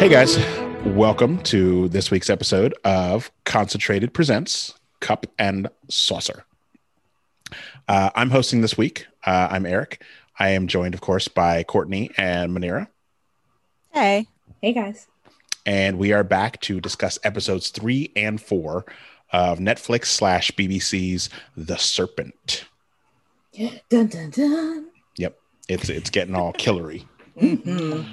[0.00, 0.38] Hey guys,
[0.86, 6.44] welcome to this week's episode of Concentrated Presents Cup and Saucer.
[7.86, 9.06] Uh, I'm hosting this week.
[9.26, 10.02] Uh, I'm Eric.
[10.38, 12.88] I am joined, of course, by Courtney and Manira,
[13.92, 14.26] Hey.
[14.62, 15.06] Hey guys.
[15.66, 18.86] and we are back to discuss episodes three and four
[19.34, 21.28] of Netflix slash BBC's
[21.58, 22.64] The Serpent.
[23.90, 24.86] Dun dun dun.
[25.16, 25.36] Yep,
[25.68, 27.04] it's it's getting all killery.
[27.38, 28.08] Mhm.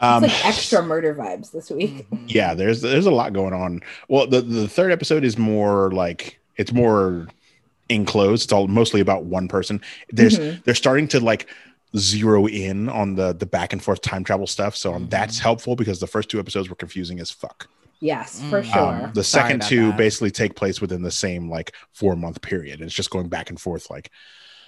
[0.00, 2.06] Um, it's like extra murder vibes this week.
[2.26, 6.40] yeah there's there's a lot going on well the the third episode is more like
[6.56, 7.28] it's more
[7.88, 10.64] enclosed it's all mostly about one person there's Mhm.
[10.64, 11.48] they're starting to like
[11.96, 15.76] zero in on the the back and forth time travel stuff so um, that's helpful
[15.76, 17.68] because the first two episodes were confusing as fuck
[18.00, 18.72] Yes, for Mm.
[18.72, 18.82] sure.
[19.06, 19.96] um, the Sorry second two that.
[19.96, 23.60] basically take place within the same like four month period it's just going back and
[23.60, 24.10] forth like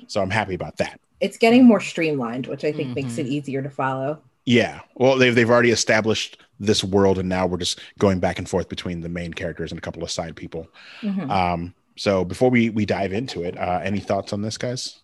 [0.06, 3.20] so i'm happy about that it's getting more streamlined, which I think makes Mhm.
[3.20, 4.20] it easier to follow.
[4.46, 4.80] Yeah.
[4.94, 8.68] Well, they've they've already established this world, and now we're just going back and forth
[8.68, 10.68] between the main characters and a couple of side people.
[11.02, 11.28] Mhm.
[11.30, 15.00] Um, so before we we dive into it, uh, any thoughts on this, guys?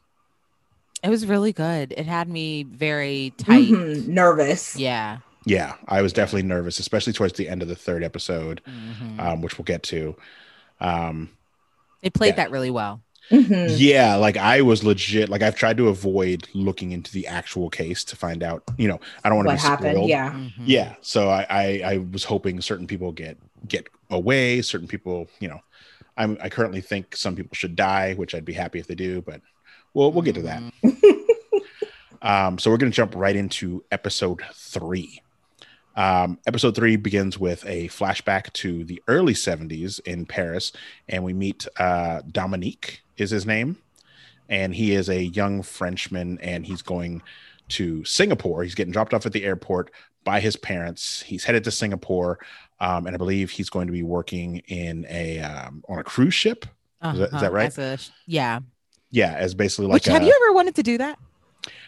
[1.03, 1.93] It was really good.
[1.97, 3.69] It had me very tight.
[3.69, 4.07] Mhm.
[4.07, 4.77] Nervous.
[4.77, 5.19] Yeah.
[5.45, 9.19] Yeah, I was definitely nervous, especially towards the end of the third episode, Mhm.
[9.19, 10.15] um, which we'll get to.
[10.81, 11.31] Um,
[12.01, 12.45] they played yeah.
[12.45, 13.01] that really well.
[13.31, 13.75] Mhm.
[13.79, 15.29] yeah, like I was legit.
[15.29, 18.63] Like I've tried to avoid looking into the actual case to find out.
[18.77, 19.91] You know, I don't want to What be happened?
[19.97, 20.09] spoiled.
[20.11, 20.31] Yeah.
[20.33, 20.53] Mhm.
[20.67, 23.37] yeah so I, I i was hoping certain people get
[23.69, 25.61] get away certain people you know
[26.17, 29.23] i'm i currently think some people should die which i'd be happy if they do
[29.23, 29.41] but
[29.95, 30.63] we'll we'll get to that
[32.23, 35.21] um so we're gonna jump right into episode three
[35.97, 40.73] um episode three begins with a flashback to the early 70s in paris
[41.09, 43.77] and we meet uh dominique is his name
[44.49, 47.21] and he is a young frenchman and he's going
[47.69, 49.91] to singapore he's getting dropped off at the airport
[50.25, 51.21] by his parents.
[51.23, 52.39] He's headed to Singapore,
[52.79, 56.33] um, and I believe he's going to be working in a um, on a cruise
[56.33, 56.65] ship.
[57.03, 57.51] Is that- is that Uh-huh.
[57.51, 57.77] right?
[57.79, 57.99] A,
[58.29, 58.61] yeah.
[59.11, 61.19] Yeah, as basically like Which have you ever wanted to do that?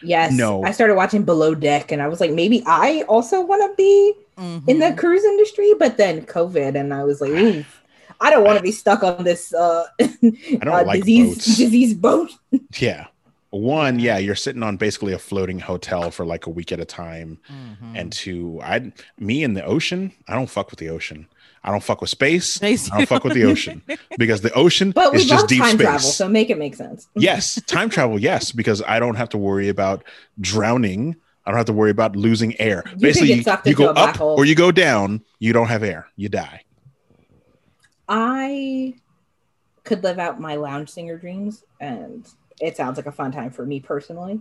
[0.01, 0.33] Yes.
[0.33, 0.63] No.
[0.63, 4.13] I started watching Below Deck and I was like, maybe I also want to be
[4.67, 4.97] in the Mhm.
[4.97, 7.65] cruise industry, but then COVID and I was like, ooh,
[8.21, 11.57] I don't want to be stuck on this uh, don't uh, like disease boats.
[11.57, 12.31] disease boat.
[12.79, 13.07] yeah.
[13.51, 16.85] One, yeah, you're sitting on basically a floating hotel for like a week at a
[16.85, 17.93] time, Mhm.
[17.95, 21.27] and two, I, me in the ocean, I don't fuck with the ocean.
[21.65, 22.59] I don't fuck with space.
[22.59, 23.81] They I don't fuck with the ocean
[24.19, 25.81] because the ocean But we is just love deep time space.
[25.81, 27.07] travel, so make it make sense.
[27.15, 30.03] yes, time travel, yes, because I don't have to worry about
[30.39, 31.15] drowning.
[31.43, 32.83] I don't have to worry about losing air.
[32.83, 34.35] can Basically, you, you go up hole.
[34.37, 35.23] or you go down.
[35.39, 36.07] You don't have air.
[36.15, 36.61] You die.
[38.07, 38.93] I
[39.83, 42.27] could live out my lounge singer dreams, and
[42.61, 44.39] it sounds like a fun time for me personally.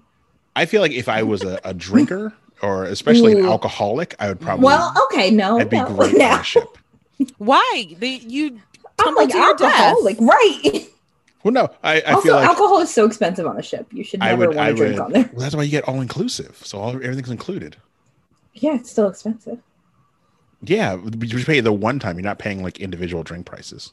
[0.57, 4.41] I feel like if I was a, a drinker or especially an alcoholic, I would
[4.41, 4.65] probably.
[4.67, 6.41] Well, okay, no, I'd be no, great on now.
[6.41, 6.74] a ship.
[7.39, 7.87] Why?
[7.99, 8.61] They, you
[9.05, 9.73] I'm like to your death.
[9.75, 10.89] alcoholic, right?
[11.43, 13.87] Well, no, I, I also, feel like alcohol is so expensive on a ship.
[13.93, 14.57] You should I never would.
[14.57, 15.01] want I to drink would.
[15.03, 15.31] on there.
[15.33, 16.57] Well, that's why you get all inclusive.
[16.65, 17.77] So all everything's included.
[18.55, 19.59] Yeah, it's still expensive.
[20.63, 22.17] Yeah, but you pay the one time.
[22.17, 23.93] You're not paying like individual drink prices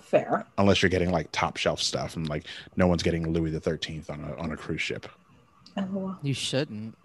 [0.00, 0.46] Fair.
[0.58, 4.08] unless you're getting like top shelf stuff and like no one's getting Louis the Thirteenth
[4.08, 5.08] on a on a cruise ship.
[5.76, 6.96] Oh, You shouldn't.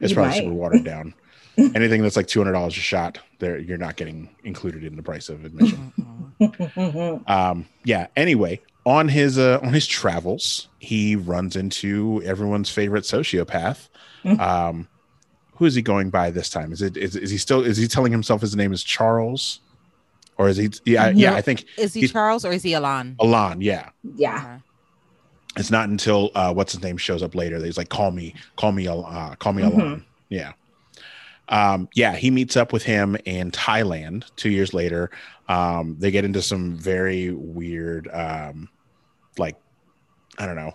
[0.00, 0.38] It's You probably might.
[0.38, 1.12] super watered down.
[1.74, 5.02] Anything that's like two hundred dollars a shot, there you're not getting included in the
[5.02, 5.92] price of admission.
[7.26, 8.08] Um, yeah.
[8.16, 13.88] Anyway, on his uh, on his travels, he runs into everyone's favorite sociopath.
[14.24, 14.40] Mhm.
[14.40, 14.88] Um,
[15.56, 16.72] who is he going by this time?
[16.72, 19.60] Is it is, is he still is he telling himself his name is Charles,
[20.36, 20.70] or is he?
[20.84, 21.34] Yeah, yeah.
[21.34, 23.14] I think Is he Charles or is he Alon?
[23.20, 23.60] Alon.
[23.60, 23.90] Yeah.
[24.16, 24.58] yeah.
[25.56, 28.34] It's not until uh, what's his name shows up later that he's like, "Call me,
[28.56, 29.72] call me, Al- uh, call me Mhm.
[29.72, 30.52] Alon." Yeah,
[31.48, 32.14] um, yeah.
[32.16, 35.10] He meets up with him in Thailand two years later.
[35.48, 38.68] Um, they get into some very weird, um,
[39.38, 39.56] like
[40.38, 40.74] I don't know,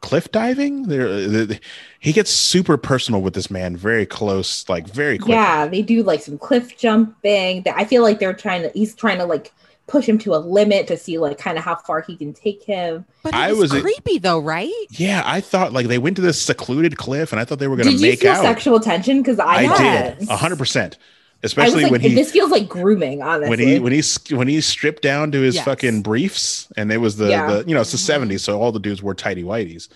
[0.00, 0.84] cliff diving.
[0.84, 1.60] There, the,
[2.00, 5.30] he gets super personal with this man, very close, like very quick.
[5.30, 7.64] Yeah, they do like some cliff jumping.
[7.74, 8.70] I feel like they're trying to.
[8.74, 9.52] He's trying to like
[9.90, 12.62] push him to a limit to see like kind of how far he can take
[12.62, 13.04] him.
[13.22, 14.72] But it I was, was- creepy though, right?
[14.90, 17.76] Yeah, I thought like they went to this secluded cliff, and I thought they were
[17.76, 18.42] going to Did you make feel out.
[18.42, 19.20] sexual tension?
[19.20, 20.18] Because I, I yes.
[20.20, 20.96] did, a hundred percent.
[21.42, 23.22] I was Especially like, when he this feels like grooming.
[23.22, 24.02] Honestly, when he when he
[24.34, 25.64] when he stripped down to his Yes.
[25.64, 27.46] fucking briefs and it was the, Yeah.
[27.50, 28.28] the you know it's the Mhm.
[28.28, 29.88] 70s so all the dudes wore tighty whities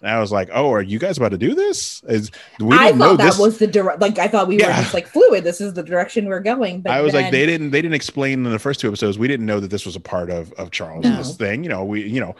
[0.00, 2.86] and i was like oh are you guys about to do this is we I
[2.86, 4.00] didn't know thought that this was the direct.
[4.00, 5.42] Like I thought we were just like fluid.
[5.42, 6.82] This is the direction we're going.
[6.82, 9.26] But i was like they didn't they didn't explain in the first two episodes we
[9.26, 11.34] didn't know that this was a part of of charles's No.
[11.34, 12.36] thing you know we you know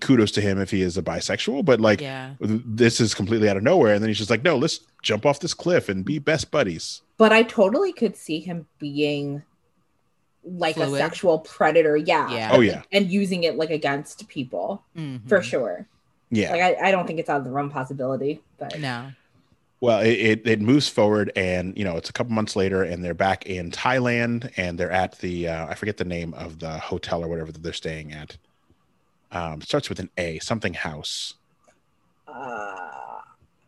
[0.00, 2.32] kudos to him if he is a bisexual but like yeah.
[2.40, 5.40] this is completely out of nowhere and then he's just like no let's jump off
[5.40, 9.42] this cliff and be best buddies but I totally could see him being
[10.44, 10.92] like Fluid.
[10.94, 11.96] a sexual predator.
[11.96, 12.30] Yeah.
[12.30, 12.50] Yeah.
[12.52, 15.26] Oh yeah, And using it like against people Mhm.
[15.28, 15.86] for sure.
[16.30, 16.50] yeah.
[16.52, 19.12] Like I, I don't think it's out of the realm possibility, but No.
[19.80, 23.04] Well, it, it it moves forward, and you know it's a couple months later, and
[23.04, 26.78] they're back in Thailand, and they're at the uh, I forget the name of the
[26.78, 28.38] hotel or whatever that they're staying at.
[29.30, 31.34] Um, starts with an A, something house.
[32.26, 32.90] uh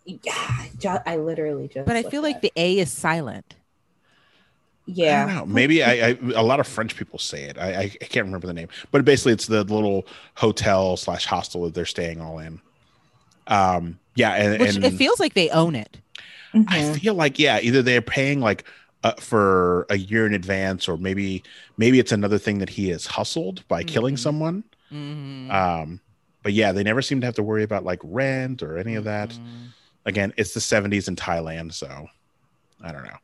[0.06, 3.54] yeah, ju- I literally just But I feel like at- the A is silent.
[4.88, 5.26] I yeah.
[5.26, 5.46] don't know.
[5.46, 7.58] Maybe I, I a lot of French people say it.
[7.58, 10.06] I, I I can't remember the name, but basically it's the little
[10.36, 12.60] hotel slash hostel that they're staying all in.
[13.48, 15.98] Um, yeah, and, Which and it feels like they own it.
[16.54, 17.00] I Mhm.
[17.00, 18.64] feel like yeah, either they're paying like
[19.04, 21.42] uh, for a year in advance, or maybe
[21.76, 24.18] maybe it's another thing that he has hustled by killing Mhm.
[24.20, 24.64] someone.
[24.92, 25.50] Mhm.
[25.52, 26.00] Um,
[26.44, 29.02] but yeah, they never seem to have to worry about like rent or any of
[29.04, 29.36] that.
[30.06, 32.08] Again, it's the '70s in Thailand, so
[32.82, 33.18] I don't know.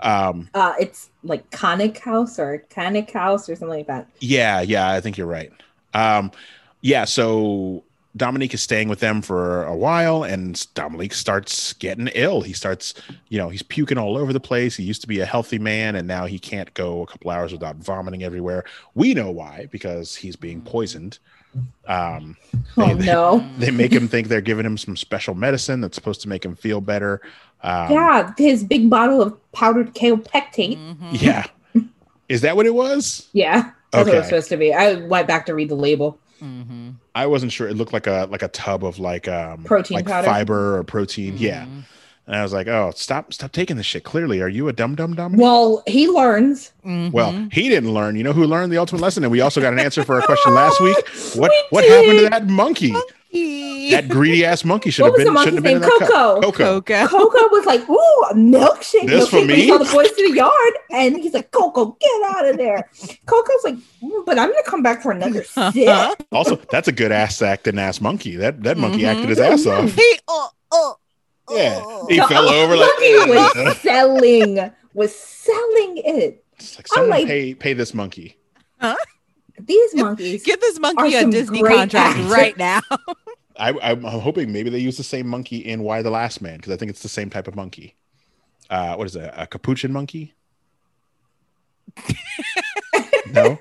[0.00, 4.08] Um, Uh, it's like Conic House or Conic House or something like that.
[4.20, 5.52] yeah, yeah, I think you're right.
[5.94, 6.30] Um,
[6.80, 7.84] yeah, so
[8.16, 12.42] Dominique is staying with them for a while, and Dominique starts getting ill.
[12.42, 12.94] He starts,
[13.28, 14.76] you know, he's puking all over the place.
[14.76, 17.50] He used to be a healthy man, and now he can't go a couple hours
[17.52, 18.64] without vomiting everywhere.
[18.94, 21.18] We know why because he's being poisoned.
[21.88, 22.36] Um,
[22.76, 23.44] Oh They- no.
[23.58, 26.54] they make him think they're giving him some special medicine that's supposed to make him
[26.56, 27.20] feel better.
[27.62, 30.78] Um, yeah, his big bottle of powdered kaopectate.
[30.78, 31.20] Mhm.
[31.22, 31.46] yeah.
[32.28, 33.28] Is that what it was?
[33.32, 34.18] Yeah, that's what Okay.
[34.18, 34.72] it's supposed to be.
[34.72, 36.18] I went back to read the label.
[36.42, 36.83] Mhm.
[37.14, 37.68] I wasn't sure.
[37.68, 40.26] It looked like a like a tub of like um Protein like powder.
[40.26, 41.34] fiber or protein.
[41.38, 41.64] Yeah.
[41.64, 41.84] Mhm.
[42.26, 44.02] And I was like, oh, stop, stop taking this shit.
[44.02, 45.36] Clearly, are you a dumb, dum dum?
[45.36, 46.72] Well, he learns.
[46.84, 47.12] Mhm.
[47.12, 48.16] Well, he didn't learn.
[48.16, 49.24] You know who learned the ultimate lesson?
[49.24, 50.96] And we also got an answer for our question last week.
[51.36, 52.94] What We what happened to that monkey?
[53.90, 55.98] That greedy ass monkey should What have was been the shouldn't have monkey's been in
[55.98, 55.98] name?
[55.98, 56.42] that cup.
[56.42, 56.80] Coco.
[56.80, 57.06] Coco.
[57.08, 59.68] Coco was like, "Ooh, a milkshake!" This for milkshake," when he me?
[59.68, 62.88] saw the boys to the yard, and he's like, "Coco, get out of there!"
[63.26, 67.10] Coco's like, "Mm, "But I'm gonna come back for another sip." Also, that's a good
[67.12, 68.36] ass acting ass monkey.
[68.36, 69.08] That that monkey Mhm.
[69.14, 69.92] acted his ass off.
[69.92, 70.96] He, oh, oh,
[71.50, 71.80] Yeah.
[71.84, 72.06] oh.
[72.08, 73.30] He fell over like Monkey
[73.64, 76.44] was selling, was selling it.
[76.58, 78.38] It's like someone like- pay pay this monkey.
[78.80, 78.96] Huh?
[79.58, 80.42] These monkeys.
[80.42, 82.26] Give this monkey a Disney contract actors.
[82.26, 82.80] right now.
[83.56, 86.56] I, I'm, I'm hoping maybe they use the same monkey in Y the Last Man
[86.56, 87.94] because I think it's the same type of monkey.
[88.70, 89.30] Uh, what is it?
[89.36, 90.34] A capuchin monkey?
[93.32, 93.58] no.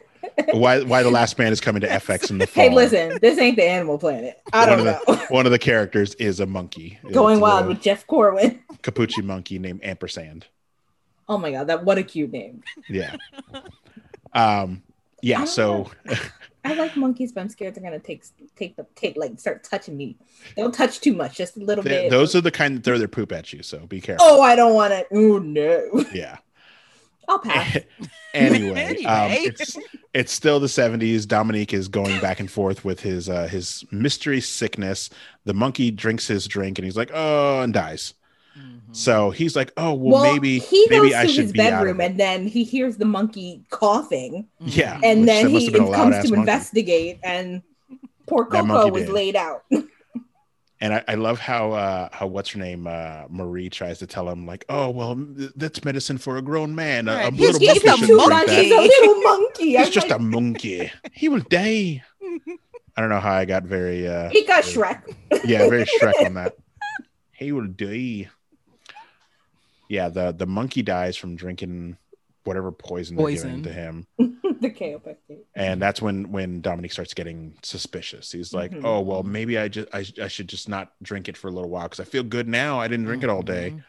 [0.51, 2.63] Why Y the Last Man is coming to FX in the fall.
[2.63, 4.41] Hey, listen, this ain't the Animal Planet.
[4.51, 5.25] I One don't of know.
[5.29, 6.97] One of the characters is a monkey.
[7.11, 8.61] Going wild with Jeff Corwin.
[8.81, 10.47] capuchin monkey named Ampersand.
[11.29, 12.63] Oh my god, that what a cute name.
[12.89, 13.15] Yeah.
[14.33, 14.83] Um.
[15.21, 15.45] Yeah.
[15.45, 15.91] So
[16.65, 18.23] I like monkeys, but I'm scared they're gonna take
[18.55, 20.17] take the take like start touching me.
[20.55, 22.11] Don't touch too much, just a little th- bit.
[22.11, 23.63] those are the kind that throw their poop at you.
[23.63, 24.25] So be careful.
[24.25, 25.07] Oh, I don't want it.
[25.11, 26.05] Oh no.
[26.13, 26.37] Yeah.
[27.27, 27.77] I'll pass.
[28.33, 29.77] anyway, um, it's
[30.13, 31.27] it's still the 70s.
[31.27, 35.09] Dominique is going back and forth with his uh, his mystery sickness.
[35.45, 38.13] The monkey drinks his drink and he's like, oh, and dies.
[38.95, 41.61] So he's like, oh, well, Well, maybe he maybe goes I to should his be
[41.61, 44.95] out of bedroom and then he hears the monkey coughing, Yeah.
[44.97, 45.03] Mhm.
[45.03, 46.39] and then he have been a comes loud-ass to monkey.
[46.39, 47.61] investigate, and
[48.27, 49.11] poor Coco was did.
[49.11, 49.63] laid out.
[50.81, 54.27] And I, I love how uh, how what's her name uh, Marie tries to tell
[54.29, 57.07] him like, oh, well, th- that's medicine for a grown man.
[57.07, 58.45] A, a little He's monkey just a shouldn't monkey.
[58.45, 58.49] that.
[58.63, 59.77] He's a little monkey.
[59.77, 60.91] He's just like, a monkey.
[61.13, 62.03] He will die.
[62.95, 65.01] I don't know how I got very uh, he got Shrek.
[65.45, 66.57] yeah, very Shrek on that.
[67.31, 68.29] He will die.
[69.89, 71.97] Yeah, the the monkey dies from drinking
[72.45, 73.61] whatever poison, they're Poison.
[73.61, 75.43] giving to him, the kaopectate.
[75.55, 78.31] and that's when when Dominique starts getting suspicious.
[78.31, 78.81] He's like, Mhm.
[78.83, 81.69] "Oh well, maybe I just I, I should just not drink it for a little
[81.69, 82.79] while because I feel good now.
[82.79, 83.83] I didn't drink it all day." Mhm.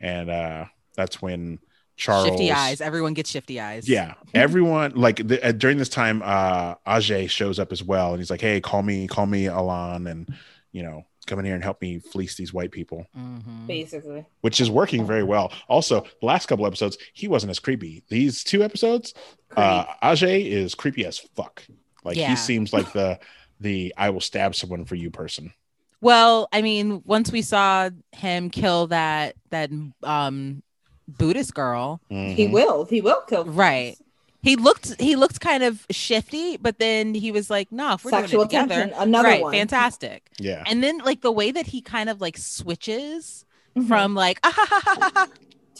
[0.00, 0.64] And uh
[0.96, 1.58] that's when
[1.96, 2.80] Charles Shifty eyes.
[2.80, 3.88] Everyone gets shifty eyes.
[3.88, 8.18] Yeah, everyone like the, uh, during this time, uh Ajay shows up as well, and
[8.20, 10.34] he's like, "Hey, call me, call me Alan, and
[10.72, 13.66] you know, come in here and help me fleece these white people." Mhm.
[13.66, 15.52] Basically, which is working very well.
[15.68, 18.02] Also, the last couple episodes, he wasn't as creepy.
[18.08, 19.14] These two episodes,
[19.56, 21.64] uh, Ajay is creepy as fuck.
[22.04, 22.30] Like Yeah.
[22.30, 23.18] he seems like the
[23.60, 25.52] the I will stab someone for you person.
[26.00, 29.70] Well, I mean, once we saw him kill that that
[30.02, 30.62] um
[31.06, 32.52] Buddhist girl, he Mhm.
[32.52, 32.84] will.
[32.86, 33.44] He will kill.
[33.44, 33.96] right?
[34.42, 38.10] He looked he looked kind of shifty, but then he was like, "No, if we're
[38.10, 38.98] Sexual doing it together, tension.
[39.02, 39.42] Another right?
[39.42, 39.52] one.
[39.52, 43.44] Fantastic." Yeah, And then like the way that he kind of like switches
[43.76, 43.86] Mhm.
[43.88, 45.28] from like ah, ha, ha, ha, ha, ha.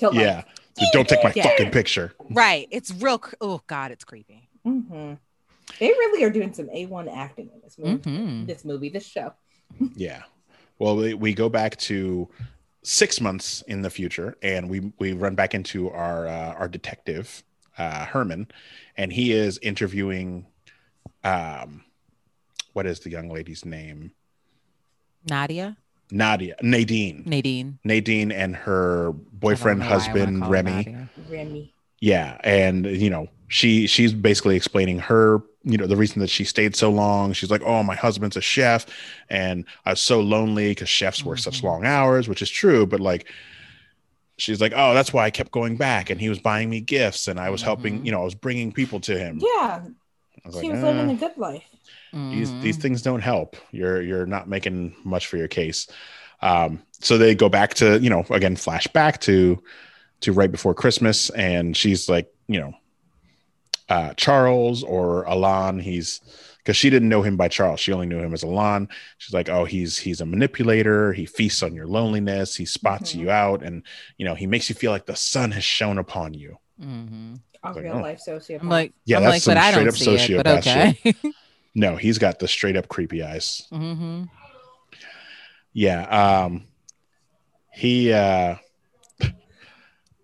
[0.09, 0.45] Like, yeah.
[0.78, 1.42] So don't take my Yeah.
[1.42, 2.14] fucking picture.
[2.31, 3.19] right, it's real.
[3.19, 4.49] cr- Oh God, it's creepy.
[4.66, 5.19] Mhm.
[5.81, 7.99] They really are doing some A1 acting in this movie.
[7.99, 8.47] Mhm.
[8.47, 9.33] This movie, this show.
[9.97, 10.23] Yeah.
[10.78, 12.28] Well, we, we go back to
[12.83, 17.42] six months in the future, and we we run back into our uh, our detective
[17.79, 18.49] uh, Herman,
[18.97, 20.47] and he is interviewing.
[21.25, 21.85] Um,
[22.73, 24.12] what is the young lady's name?
[25.29, 25.76] Nadia,
[26.11, 31.09] Nadia, Nadine, Nadine, Nadine, and her boyfriend, know why I wanna husband Remy.
[31.29, 31.75] Remy.
[32.00, 36.43] Yeah, and you know, she she's basically explaining her, you know, the reason that she
[36.45, 37.33] stayed so long.
[37.33, 38.87] She's like, "Oh, my husband's a chef,
[39.31, 41.64] and I was so lonely because chefs work such Mhm.
[41.64, 42.87] long hours," which is true.
[42.87, 43.29] But like,
[44.39, 47.29] she's like, "Oh, that's why I kept going back, and he was buying me gifts,
[47.29, 48.07] and I was helping, Mhm.
[48.07, 49.89] you know, I was bringing people to him." Yeah,
[50.45, 51.65] was she like, was living "Uh, a good life.
[52.31, 52.83] these these Mhm.
[52.83, 53.57] things don't help.
[53.71, 55.87] You're you're not making much for your case.
[56.41, 59.62] Um, so they go back to you know again flashback to
[60.23, 62.75] to right before Christmas, and she's like you know
[63.89, 65.79] uh, Charles or Alan.
[65.79, 66.21] He's
[66.62, 67.81] because she didn't know him by Charles.
[67.81, 68.88] She only knew him as Alan.
[69.19, 71.12] She's like, oh, he's he's a manipulator.
[71.12, 72.54] He feasts on your loneliness.
[72.57, 73.19] He spots Mhm.
[73.21, 73.83] you out, and
[74.19, 76.59] you know he makes you feel like the sun has shone upon you.
[76.81, 77.40] Mhm.
[77.64, 78.00] A Like, real oh.
[78.00, 78.61] life sociopath.
[78.62, 80.45] I'm like, Yeah, I'm that's like, some but I don't straight up see it.
[80.45, 81.33] But sociopath okay.
[81.75, 83.66] No, he's got the straight up creepy eyes.
[83.71, 84.25] hmm
[85.73, 86.02] Yeah.
[86.45, 86.66] Um
[87.73, 88.57] he uh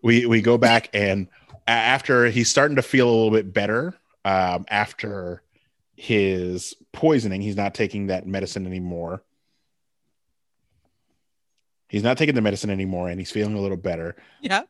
[0.02, 1.28] we we go back and
[1.66, 5.42] after he's starting to feel a little bit better um after
[5.98, 9.24] his poisoning, he's not taking that medicine anymore.
[11.88, 14.14] He's not taking the medicine anymore and he's feeling a little better.
[14.42, 14.68] Yep.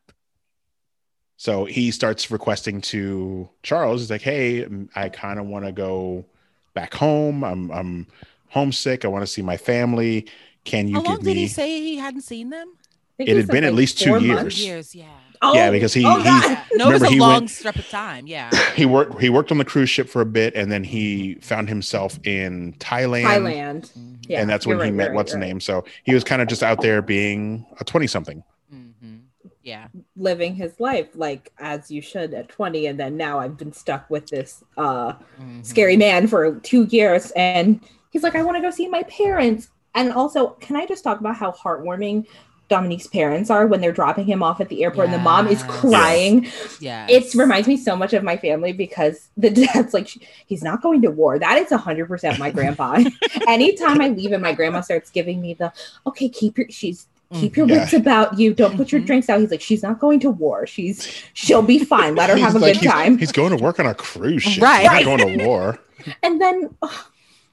[1.37, 4.01] So he starts requesting to Charles.
[4.01, 4.67] He's like, "Hey,
[4.97, 6.25] I kind of want to go
[6.73, 7.45] back home.
[7.45, 8.07] I'm I'm
[8.49, 9.05] homesick.
[9.05, 10.27] I want to see my family.
[10.65, 12.73] Can you How long give did me?" he say he hadn't seen them?
[13.21, 14.65] I think It had said, been at least two years.
[14.65, 15.07] Years, yeah.
[15.43, 16.43] Oh, Yeah, because he- oh, he- God.
[16.51, 16.65] Yeah.
[16.75, 18.27] No, it Remember, was a he long went- strip of time.
[18.29, 18.51] Yeah.
[18.77, 21.69] he worked he worked on the cruise ship for a bit and then he found
[21.69, 23.25] himself in Thailand.
[23.25, 23.93] Thailand.
[23.93, 24.17] Mhm.
[24.29, 25.61] Yeah, and that's you're when he right, met right, what's you're the name.
[25.61, 28.43] So he was kind of just out there being a 20 something.
[28.73, 29.21] Mhm.
[29.65, 29.89] Yeah.
[30.17, 34.09] living his life like as you should at 20 and then now i've been stuck
[34.09, 35.65] with this uh Mhm.
[35.65, 39.69] scary man for two years and he's like i want to go see my parents
[39.95, 42.25] and also can i just talk about how heartwarming
[42.69, 45.63] dominique's parents are when they're dropping him off at the airport and the mom is
[45.65, 46.47] crying
[46.81, 47.07] Yeah.
[47.09, 50.09] it reminds me so much of my family because the dad's like
[50.47, 53.03] he's not going to war that is 100% my grandpa
[53.49, 55.73] anytime i leave and my grandma starts giving me the
[56.07, 57.71] okay keep your she's keep your Mhm.
[57.71, 57.81] Yeah.
[57.81, 59.07] wits about you don't put your Mhm.
[59.07, 62.37] drinks out he's like she's not going to war she's she'll be fine let her
[62.47, 64.63] have a like, good he's- time He's, going to work on a cruise ship.
[64.63, 64.81] Right.
[64.91, 65.79] He's not going to war.
[66.23, 66.91] and then ugh,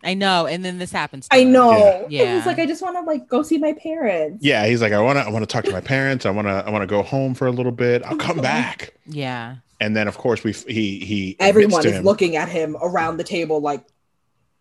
[0.06, 0.46] I know.
[0.46, 1.28] And then this happens.
[1.28, 2.32] to i know Yeah.
[2.34, 4.94] it was like i just want to like go see my parents Yeah, he's like,
[4.94, 6.26] I want to I want to talk to my parents.
[6.26, 8.04] I want to I want to go home for a little bit.
[8.04, 8.94] I'll come back.
[9.08, 9.56] Yeah.
[9.82, 13.18] And then of course we he he admits everyone is him- looking at him around
[13.18, 13.84] the table like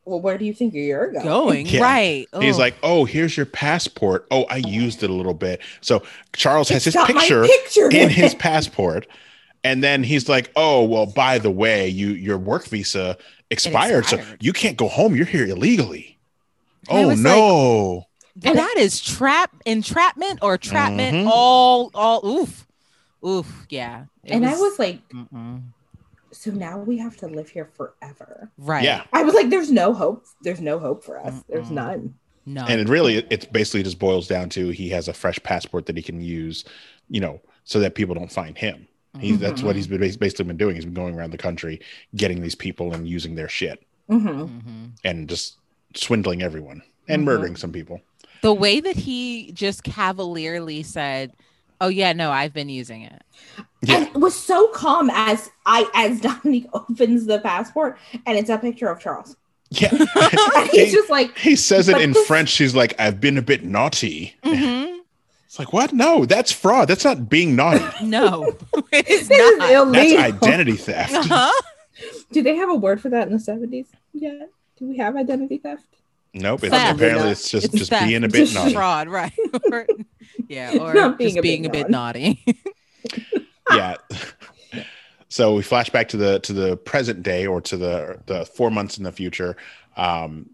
[0.06, 1.66] well where do you think you're going Going.
[1.66, 1.82] Yeah.
[1.82, 2.26] Right.
[2.40, 2.60] He's Ugh.
[2.60, 4.26] like, "Oh, here's your passport.
[4.30, 6.02] Oh, I used it a little bit." So
[6.34, 9.06] Charles has his It's got my picture picture in his passport,
[9.62, 13.16] and then he's like, "Oh, well, by the way, you your work visa
[13.54, 15.14] expired, so you can't go home.
[15.16, 16.18] You're here illegally."
[16.90, 18.06] And Oh was no!
[18.44, 21.30] And- that is trap entrapment or trapment Mhm.
[21.32, 22.66] all all oof
[23.24, 25.62] oof yeah It and i was like mm-mm.
[26.32, 29.94] so now we have to live here forever right Yeah, I was like, "There's no
[29.94, 30.24] hope.
[30.42, 31.34] There's no hope for us.
[31.48, 31.82] There's Mm-mm.
[31.86, 35.38] none." no and it really it basically just boils down to he has a fresh
[35.44, 36.64] passport that he can use,
[37.08, 38.86] you know, so that people don't find him.
[39.20, 39.76] He's that's what Mhm.
[39.76, 40.74] he's been basically been doing.
[40.74, 41.80] He's been going around the country
[42.16, 44.90] getting these people and using their shit hmm Mhm.
[45.04, 45.56] and just
[45.94, 47.24] swindling everyone and Mhm.
[47.26, 48.00] murdering some people.
[48.42, 51.32] the way that he just cavalierly said
[51.80, 53.22] oh yeah no i've been using it
[53.82, 53.96] Yeah.
[53.98, 58.58] And it was so calm as I as Dominique opens the passport and it's a
[58.58, 59.36] picture of Charles.
[59.70, 59.88] Yeah.
[60.56, 62.48] And he's just like, He says it in this- French.
[62.50, 64.34] She's like, I've been a bit naughty.
[64.44, 64.93] Mhm.
[65.54, 65.92] It's like, what?
[65.92, 66.88] No, that's fraud.
[66.88, 67.84] That's not being naughty.
[68.04, 68.42] no
[68.92, 71.14] it is "This is not That's identity theft.
[71.14, 71.62] uh-huh.
[72.32, 73.86] Do they have a word for that in the seventies?
[74.12, 74.46] Yeah.
[74.76, 75.86] Do we have identity theft?
[76.32, 76.64] Nope.
[76.64, 78.04] It's, apparently, it's just It's just theft.
[78.04, 78.74] being a bit Just naughty.
[78.74, 79.32] fraud right
[79.70, 79.86] or,
[80.48, 82.44] yeah or Not being just a bit being a bit naughty
[83.70, 83.94] yeah.
[85.28, 88.72] So we flash back to the to the present day or to the the four
[88.72, 89.56] months in the future.
[89.96, 90.50] Um,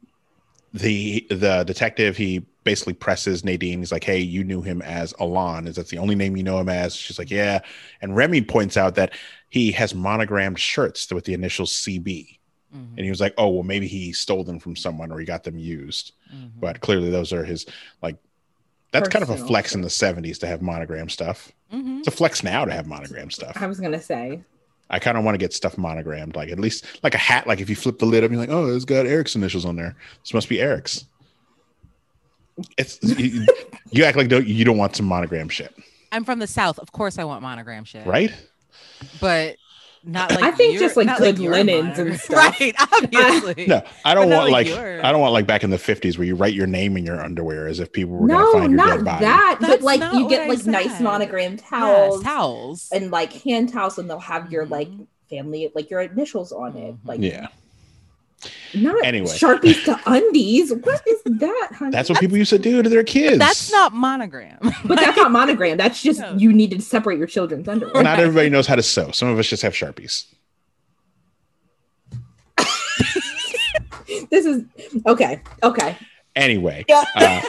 [0.75, 3.79] the the detective he basically presses Nadine.
[3.79, 5.67] He's like, "Hey, you knew him as Alon.
[5.67, 7.61] Is that the only name you know him as?" She's like, "Yeah."
[8.03, 9.13] And Remy points out that
[9.49, 12.39] he has monogrammed shirts with the initials CB.
[12.75, 12.91] Mhm.
[12.97, 15.45] And he was like, "Oh, well, maybe he stole them from someone or he got
[15.45, 16.51] them used." Mhm.
[16.61, 17.67] But clearly, those are his
[18.03, 18.17] like.
[18.93, 21.53] That's kind of a flex in the '70s to have monogram stuff.
[21.73, 22.01] Mhm.
[22.01, 23.57] It's a flex now to have monogram stuff.
[23.61, 24.41] I was gonna say.
[24.93, 27.47] I kind of want to get stuff monogrammed, like at least like a hat.
[27.47, 29.77] Like if you flip the lid up, you're like, "Oh, it's got Eric's initials on
[29.77, 29.95] there.
[30.25, 31.05] This must be Eric's."
[32.79, 33.47] It's you,
[33.91, 35.75] you act like don't, you don't want some monogram shit,
[36.13, 36.79] I'm from the south.
[36.79, 38.07] Of course, I want monogram shit.
[38.07, 38.33] right?
[39.21, 39.57] But
[40.03, 42.57] not like I think your- just, like, good your linens and stuff.
[42.61, 42.75] Right.
[42.79, 43.67] Obviously.
[43.67, 44.79] No, I don't want like, like.
[45.05, 47.21] I don't want like back in the fifties where you write your name in your
[47.23, 49.25] underwear as if people were No, gonna find your not dead body.
[49.27, 49.59] that.
[49.61, 51.03] But like you get I like nice said.
[51.03, 52.89] monogrammed Yes, towels towels.
[52.93, 55.07] and like hand towels, and they'll have your like Mhm.
[55.29, 56.95] family, like your initials on it.
[57.05, 57.49] Like Yeah,
[58.75, 59.27] not Anyway.
[59.29, 60.73] sharpies to undies.
[60.73, 61.91] What is that, honey?
[61.91, 63.39] that's what people used to do to their kids.
[63.39, 64.59] That's not monogram.
[64.85, 65.77] But that's not monogram.
[65.77, 66.35] That's just No.
[66.37, 68.03] you need to separate your children's underwear.
[68.03, 69.11] Not everybody knows how to sew.
[69.13, 70.27] Some of us just have sharpies.
[74.31, 74.65] this is
[75.07, 75.41] okay.
[75.63, 75.97] Okay.
[76.37, 77.05] Anyway, Yeah.
[77.17, 77.41] uh,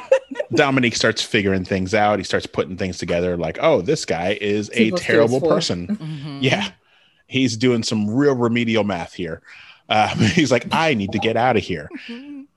[0.55, 2.17] Dominique starts figuring things out.
[2.19, 3.37] He starts putting things together.
[3.37, 5.49] Like, oh, this guy is Two a plus terrible four.
[5.49, 5.87] person.
[5.87, 6.39] Mhm.
[6.41, 6.69] Yeah,
[7.27, 9.41] he's doing some real remedial math here.
[9.91, 11.89] Um, he's like, I need to get out of here.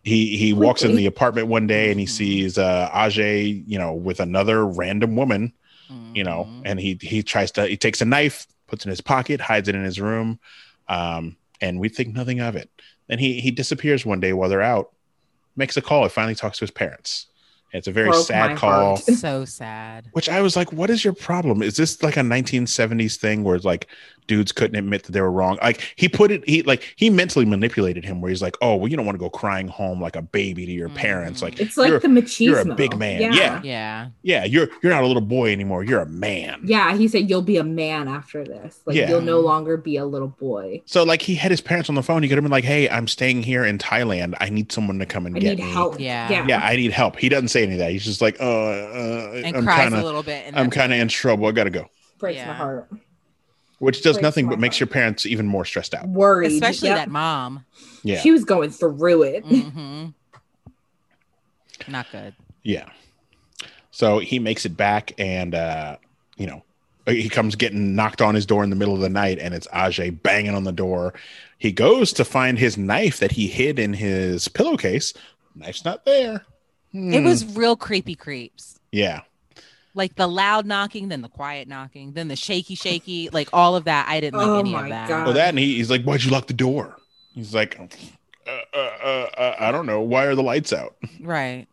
[0.07, 2.11] He he walks in the apartment one day and he Mhm.
[2.11, 5.55] sees uh, Ajay, you know, with another random woman,
[6.15, 6.63] you know, Mhm.
[6.67, 9.67] and he he tries to he takes a knife, puts it in his pocket, hides
[9.67, 10.39] it in his room,
[10.91, 12.69] um, and we think nothing of it.
[13.09, 14.93] Then he he disappears one day while they're out,
[15.57, 16.03] makes a call.
[16.03, 17.27] He finally talks to his parents.
[17.75, 18.97] It's a very Broke sad call.
[18.97, 19.01] heart.
[19.01, 20.09] so sad.
[20.13, 21.63] Which I was like, what is your problem?
[21.63, 23.89] Is this like a 1970s thing where it's like
[24.27, 25.59] dudes couldn't admit that they were wrong?
[25.63, 28.89] Like he put it, he like he mentally manipulated him where he's like, oh, well,
[28.89, 31.41] you don't want to go crying home like a baby to your parents.
[31.41, 31.45] Mhm.
[31.45, 32.41] Like, It's like You're- the machismo.
[32.41, 33.21] you're a big man.
[33.21, 33.61] Yeah.
[33.65, 34.09] Yeah.
[34.23, 35.83] yeah, you're you're not a little boy anymore.
[35.85, 36.61] You're a man.
[36.65, 38.81] Yeah, he said you'll be a man after this.
[38.87, 39.09] Like Yeah.
[39.11, 40.83] you'll no longer be a little boy.
[40.87, 42.23] So like he had his parents on the phone.
[42.23, 44.35] He could have been like, hey, I'm staying here in Thailand.
[44.41, 45.73] I need someone to come and I get need me.
[45.73, 45.99] help.
[46.01, 46.31] Yeah.
[46.31, 46.47] Yeah.
[46.49, 47.17] Yeah, I need help.
[47.19, 47.91] He doesn't say any of that.
[47.91, 50.45] He's just like, uh, uh And I'm cries kind a of little bit.
[50.47, 51.47] And I'm kind of in trouble.
[51.47, 51.87] I gotta go.
[52.19, 52.89] Breaks my heart.
[53.81, 54.81] Which does Breaks nothing my but makes heart.
[54.81, 56.07] your parents even more stressed out.
[56.09, 56.53] Worried.
[56.53, 56.97] especially Yep.
[56.99, 57.65] that mom.
[58.03, 58.21] Yeah.
[58.21, 59.45] She was going through it.
[59.45, 60.07] hmm
[61.89, 62.35] Not good.
[62.63, 62.89] Yeah.
[63.91, 65.97] So he makes it back and uh,
[66.37, 66.63] you know,
[67.07, 69.67] he comes getting knocked on his door in the middle of the night and it's
[69.69, 71.13] Ajay banging on the door.
[71.59, 75.13] He goes to find his knife that he hid in his pillowcase.
[75.55, 76.45] Knife's not there.
[76.95, 77.25] It Hmm.
[77.25, 78.79] was real creepy creeps.
[78.93, 79.21] yeah.
[79.97, 83.85] Like the loud knocking, then the quiet knocking, then the shaky, shaky, like all of
[83.85, 84.09] that.
[84.09, 85.09] I didn't like Oh any my of that.
[85.09, 85.25] God.
[85.27, 86.97] Well, that and he, he's like, "Why'd you lock the door?"
[87.33, 89.07] He's like, uh, uh, uh,
[89.39, 90.01] uh, "I don't know.
[90.01, 91.69] Why are the lights out?" Right.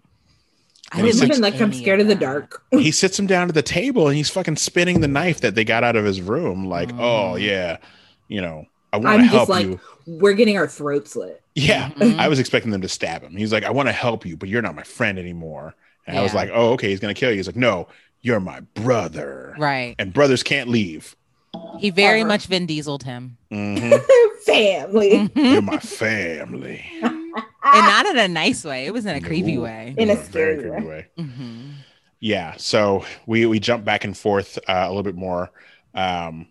[0.92, 2.64] I And he didn't said- Even like I'm scared of the dark.
[2.72, 5.64] he sits him down at the table and he's fucking spinning the knife that they
[5.64, 6.68] got out of his room.
[6.68, 7.42] Like, "Oh Mhm.
[7.42, 7.78] yeah,
[8.28, 11.41] you know, I want I'm to just help like- you." We're getting our throats slit.
[11.56, 12.18] Yeah, Mhm.
[12.18, 13.36] I was expecting them to stab him.
[13.36, 15.76] He's like, I want to help you, but you're not my friend anymore.
[16.08, 17.36] And I was like, oh, okay, he's gonna kill you.
[17.38, 17.88] He's like, no,
[18.22, 19.54] you're my brother.
[19.58, 19.96] Right.
[20.00, 21.16] And brothers can't leave.
[21.80, 22.28] He very Ever.
[22.30, 23.38] much Vin Dieseled him.
[23.52, 24.02] Mhm.
[24.46, 25.12] Family.
[25.30, 25.52] Mhm.
[25.54, 26.84] you're my family.
[27.02, 27.34] and
[27.64, 28.86] not in a nice way.
[28.86, 29.94] It was in a creepy Ooh, way.
[29.98, 30.84] In a very creepy way.
[30.88, 31.08] way.
[31.20, 31.74] Mhm.
[32.20, 32.56] Yeah.
[32.58, 35.52] So we we jump back and forth uh, a little bit more
[35.94, 36.48] um,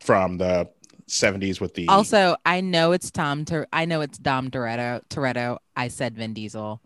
[0.00, 0.68] from the
[1.08, 3.44] 70s with the Also, I know it's Tom.
[3.44, 5.02] Tor- I know it's Dom Toretto.
[5.08, 5.58] Toretto.
[5.76, 6.80] I said Vin Diesel,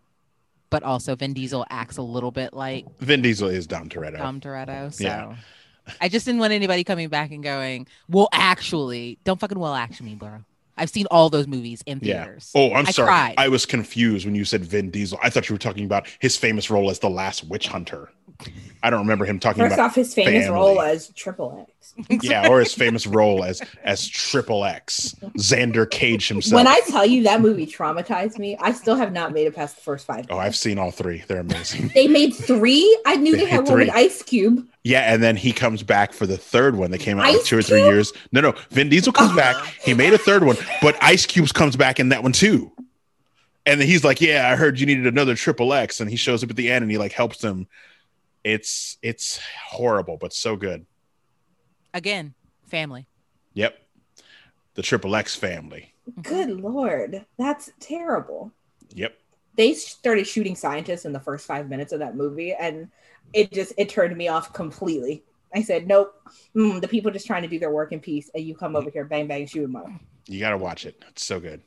[0.69, 4.17] but also Vin Diesel acts a little bit like Vin Diesel is Dom Toretto.
[4.17, 4.93] Dom Toretto.
[4.93, 5.35] So Yeah.
[5.99, 10.11] I just didn't want anybody coming back and going, "Well, actually, don't fucking well actually
[10.11, 10.45] me, bro."
[10.77, 12.23] I've seen all those movies in Yeah.
[12.23, 12.51] theaters.
[12.55, 13.07] Oh, I'm I sorry.
[13.07, 13.35] cried.
[13.37, 15.19] I was confused when you said Vin Diesel.
[15.21, 18.09] I thought you were talking about his famous role as the last witch hunter.
[18.81, 20.49] I don't remember him talking First about off, his famous family.
[20.59, 21.65] role as Triple
[22.09, 22.19] X.
[22.23, 26.57] yeah, or his famous role as as Triple X, Xander Cage himself.
[26.57, 29.75] When I tell you that movie traumatized me, I still have not made it past
[29.75, 30.25] the first five.
[30.31, 31.23] oh, I've seen all three.
[31.27, 31.91] They're amazing.
[31.93, 32.97] They made three.
[33.05, 33.89] I knew They they, had made one with.
[33.91, 34.67] Ice Cube.
[34.83, 37.47] Yeah, and then he comes back for the third one that came out like Ice
[37.47, 38.11] two or three years.
[38.33, 39.53] No, no, Vin Diesel comes uh-huh.
[39.53, 39.73] back.
[39.81, 42.69] He made a third one, but Ice Cubes comes back in that one too.
[43.65, 46.43] And then he's like, "Yeah, I heard you needed another Triple X," and he shows
[46.43, 47.67] up at the end and he like helps them.
[48.43, 50.85] It's it's horrible, but so good.
[51.93, 52.33] Again,
[52.65, 53.07] family.
[53.53, 53.79] Yep,
[54.73, 55.93] the Triple X family.
[56.21, 58.51] Good lord, that's terrible.
[58.89, 59.17] Yep.
[59.55, 62.89] They started shooting scientists in the first five minutes of that movie, and
[63.33, 65.23] it just it turned me off completely.
[65.55, 66.13] I said, "Nope,
[66.55, 68.89] mm, the people just trying to do their work in peace, and you come over
[68.89, 69.87] here, bang bang, shoot them up."
[70.27, 71.03] You gotta watch it.
[71.09, 71.61] It's so good.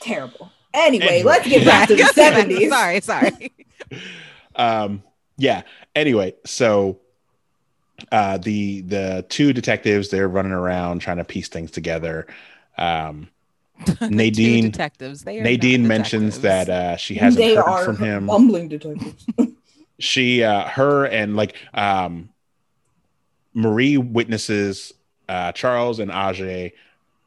[0.00, 0.50] Terrible.
[0.72, 1.22] Anyway, Anyway.
[1.24, 2.70] let's get back to the seventies.
[2.70, 3.52] Sorry, sorry.
[4.56, 5.02] um
[5.36, 5.62] yeah
[5.94, 6.98] anyway so
[8.12, 12.26] uh the the two detectives they're running around trying to piece things together
[12.78, 13.28] um
[14.02, 15.22] Nadine- detectives.
[15.24, 18.68] They are nadine not mentions that uh she hasn't They heard are from him bumbling
[18.68, 19.26] detectives.
[20.00, 22.28] She uh her and like um
[23.54, 24.92] marie witnesses
[25.28, 26.72] uh charles and ajay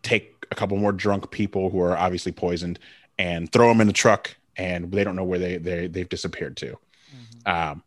[0.02, 2.78] take a couple more drunk people who are obviously poisoned
[3.18, 6.58] and throw them in the truck and they don't know where they they they've disappeared
[6.58, 6.78] to.
[7.46, 7.52] Mhm.
[7.52, 7.84] Um,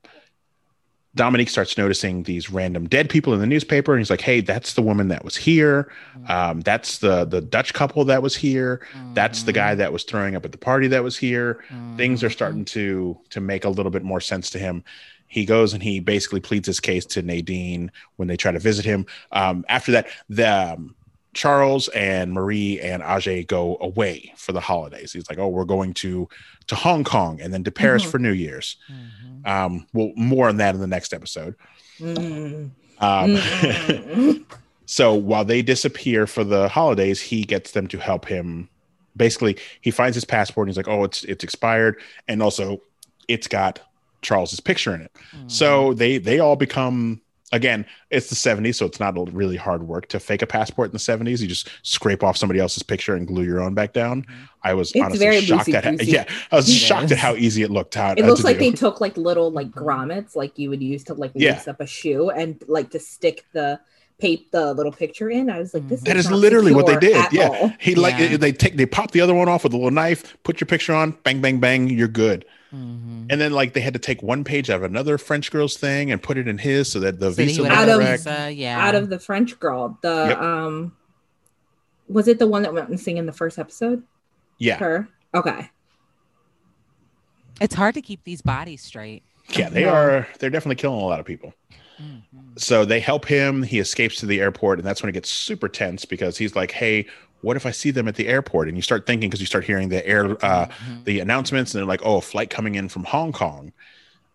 [1.17, 4.75] Dominique starts noticing these random dead people in the newspaper, and he's like, "Hey, that's
[4.75, 5.91] the woman that was here.
[6.29, 8.87] Um, that's the the Dutch couple that was here.
[9.15, 11.65] That's the guy that was throwing up at the party that was here."
[11.97, 14.85] Things are starting to to make a little bit more sense to him.
[15.27, 18.85] He goes and he basically pleads his case to Nadine when they try to visit
[18.85, 19.07] him.
[19.33, 20.95] Um, after that, the um,
[21.37, 25.13] Charles and Marie and Ajay go away for the holidays.
[25.13, 26.29] He's like, "Oh, we're going to
[26.69, 28.11] to Hong Kong and then to Paris Mhm.
[28.11, 29.47] for New Year's." Mhm.
[29.47, 31.55] Um, well, more on that in the next episode.
[32.01, 32.71] Mm.
[32.99, 34.45] Um,
[34.87, 38.69] so while they disappear for the holidays, he gets them to help him.
[39.17, 42.81] Basically, he finds his passport and he's like, "Oh, it's it's expired," and also
[43.29, 43.81] it's got
[44.23, 45.13] Charles's picture in it.
[45.37, 45.51] Mhm.
[45.51, 47.21] So they they all become
[47.53, 47.87] again.
[48.11, 50.93] It's the '70s, so it's not a really hard work to fake a passport in
[50.93, 51.41] the '70s.
[51.41, 54.23] You just scrape off somebody else's picture and glue your own back down.
[54.23, 54.49] Mhm.
[54.63, 57.35] I was It's honestly very shocked at how, yeah, I was It shocked at how
[57.37, 57.95] easy it looked.
[57.95, 58.71] How, It looks like do.
[58.71, 61.53] they took like little like grommets like you would use to like Yeah.
[61.53, 63.79] lace up a shoe and like to stick the
[64.19, 65.51] pape the little picture in.
[65.51, 67.27] I was like, this That is is literally what they did.
[67.33, 67.49] Yeah.
[67.49, 67.73] all.
[67.79, 68.39] He like Yeah.
[68.39, 70.95] they take they pop the other one off with a little knife, put your picture
[70.95, 72.45] on, bang bang bang, you're good.
[72.77, 73.27] Mhm.
[73.31, 76.11] And then like they had to take one page out of another French girl's thing
[76.11, 77.95] and put it in his so that the So visa you would was have Out
[77.95, 78.23] of- correct.
[78.25, 78.87] visa, yeah.
[78.87, 80.39] Out of the French girl, the Yep.
[80.41, 80.97] um,
[82.09, 84.03] was it the one that went missing in the first episode?
[84.59, 85.09] Yeah, Her.
[85.35, 85.71] Okay.
[87.61, 89.23] it's hard to keep these bodies straight.
[89.51, 89.93] yeah, they Yeah.
[89.93, 90.29] are.
[90.39, 91.55] They're definitely killing a lot of people.
[92.03, 92.23] Mhm.
[92.59, 93.63] So they help him.
[93.63, 96.73] He escapes to the airport, and that's when it gets super tense because he's like,
[96.73, 97.07] "Hey,
[97.47, 99.65] what if I see them at the airport?" And you start thinking because you start
[99.65, 101.05] hearing the air uh, Mhm.
[101.05, 103.73] the announcements, and they're like, "Oh, a flight coming in from Hong Kong,"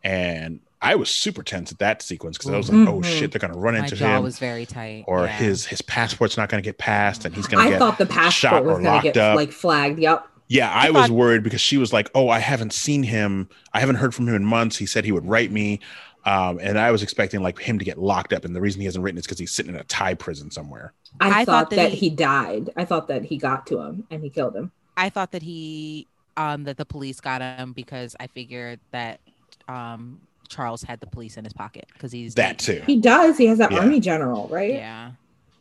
[0.04, 3.06] and I was super tense at that sequence because I was like, "Oh Mhm.
[3.06, 5.04] shit, they're gonna run My into jaw him." was very tight.
[5.08, 5.28] or yeah.
[5.38, 7.98] his his passport's not going to get passed and he's going to I get thought
[8.00, 9.36] the shot passport was or gonna locked get up.
[9.36, 10.00] like flagged.
[10.00, 10.26] Yep.
[10.48, 13.80] yeah i, I was worried because she was like oh i haven't seen him i
[13.80, 15.80] haven't heard from him in months he said he would write me
[16.26, 18.86] um, and i was expecting like him to get locked up and the reason he
[18.86, 21.70] hasn't written is because he's sitting in a thai prison somewhere I, I thought, thought
[21.72, 22.10] that that he- he...
[22.10, 22.70] died.
[22.78, 24.72] I thought that he got to him and he killed him.
[24.96, 26.08] I thought that he
[26.38, 29.20] um that the police got him because I figured that
[29.68, 33.38] um Charles had the police in his pocket because he's that too He does.
[33.38, 33.80] He has that Yeah.
[33.80, 34.74] army general, right?
[34.76, 35.12] Yeah.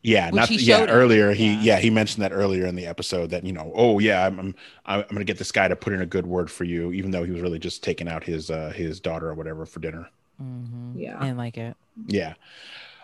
[0.02, 0.88] yeah Which not yeah him.
[0.90, 1.60] earlier he Yeah.
[1.62, 1.78] yeah.
[1.80, 4.54] he mentioned that earlier in the episode that you know oh yeah i'm i'm,
[4.86, 7.10] I'm going to get this guy to put in a good word for you even
[7.10, 10.08] though he was really just taking out his uh his daughter or whatever for dinner
[10.42, 10.92] Mhm.
[10.96, 11.16] Yeah.
[11.18, 11.76] I didn't like it.
[12.06, 12.34] yeah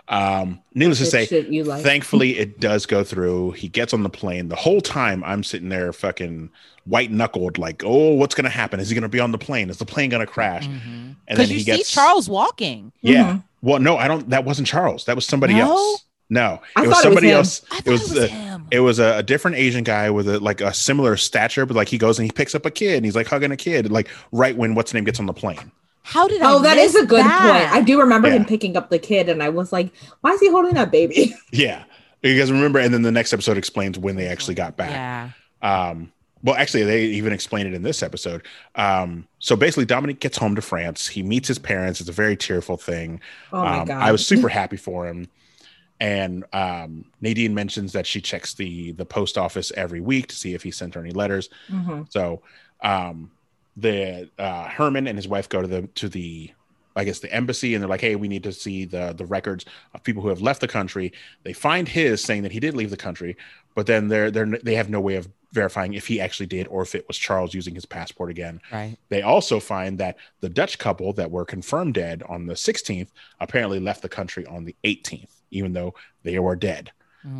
[0.08, 1.82] um needless to say you like.
[1.82, 3.50] Thankfully, it does go through.
[3.52, 4.48] He gets on the plane.
[4.48, 6.48] The whole time, I'm sitting there, fucking
[6.84, 8.78] white knuckled, like, "Oh, what's gonna happen?
[8.78, 9.68] Is he gonna be on the plane?
[9.68, 10.80] Is the plane gonna crash?" Because
[11.26, 12.92] And then you he see gets Charles walking.
[13.00, 13.32] Yeah.
[13.32, 13.42] Mhm.
[13.62, 14.30] Well, no, I don't.
[14.30, 15.06] That wasn't Charles.
[15.06, 15.72] That was somebody No?
[15.72, 16.04] else.
[16.30, 17.62] No, I it was thought it was somebody else.
[17.72, 18.66] I thought It was, it was him.
[18.70, 21.88] It was a, a different Asian guy with a like a similar stature, but like
[21.88, 24.08] he goes and he picks up a kid and he's like hugging a kid, like
[24.30, 25.72] right when what's his name gets on the plane.
[26.06, 26.52] How did I?
[26.52, 27.40] Oh, that is miss a good that?
[27.40, 27.72] point.
[27.74, 29.90] I do remember him picking up the kid, and I was like,
[30.20, 31.82] "Why is he holding that baby?" Yeah,
[32.22, 32.78] you guys remember?
[32.78, 34.90] And then the next episode explains when they actually got back.
[34.90, 35.30] Yeah.
[35.62, 36.12] Um,
[36.44, 38.46] well, actually, they even explain it in this episode.
[38.76, 41.08] Um, so basically, Dominique gets home to France.
[41.08, 42.00] He meets his parents.
[42.00, 43.20] It's a very tearful thing.
[43.52, 44.00] Oh my um, god!
[44.00, 45.28] I was super happy for him.
[45.98, 50.54] And um, Nadine mentions that she checks the the post office every week to see
[50.54, 51.48] if he sent her any letters.
[51.68, 52.12] Mhm.
[52.12, 52.42] So
[52.80, 53.32] um,
[53.76, 56.50] the uh, Herman and his wife go to the to the
[56.96, 59.66] I guess the embassy and they're like, hey, we need to see the the records
[59.94, 61.12] of people who have left the country.
[61.42, 63.36] They find his saying that he did leave the country,
[63.74, 66.82] but then they're they're they have no way of verifying if he actually did or
[66.82, 68.60] if it was Charles using his passport again.
[68.72, 68.96] Right.
[69.08, 73.08] They also find that the Dutch couple that were confirmed dead on the 16th
[73.40, 76.92] apparently left the country on the 18th, even though they were dead.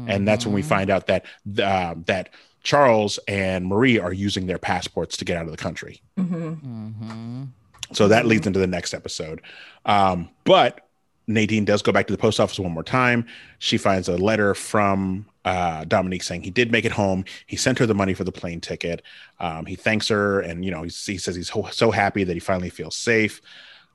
[0.09, 1.27] And that's when we find out that
[1.63, 2.31] uh, that
[2.67, 6.03] Charles and Marie are using their passports to get out of the country.
[6.19, 6.61] Mhm.
[6.61, 7.49] Mhm.
[7.93, 9.41] So that leads into the next episode.
[9.85, 10.81] Um, but
[11.29, 13.25] Nadine does go back to the post office one more time.
[13.61, 17.25] She finds a letter from uh, Dominique saying he did make it home.
[17.47, 19.01] He sent her the money for the plane ticket.
[19.39, 22.33] Um, he thanks her, and you know he, he says he's so, so happy that
[22.35, 23.41] he finally feels safe.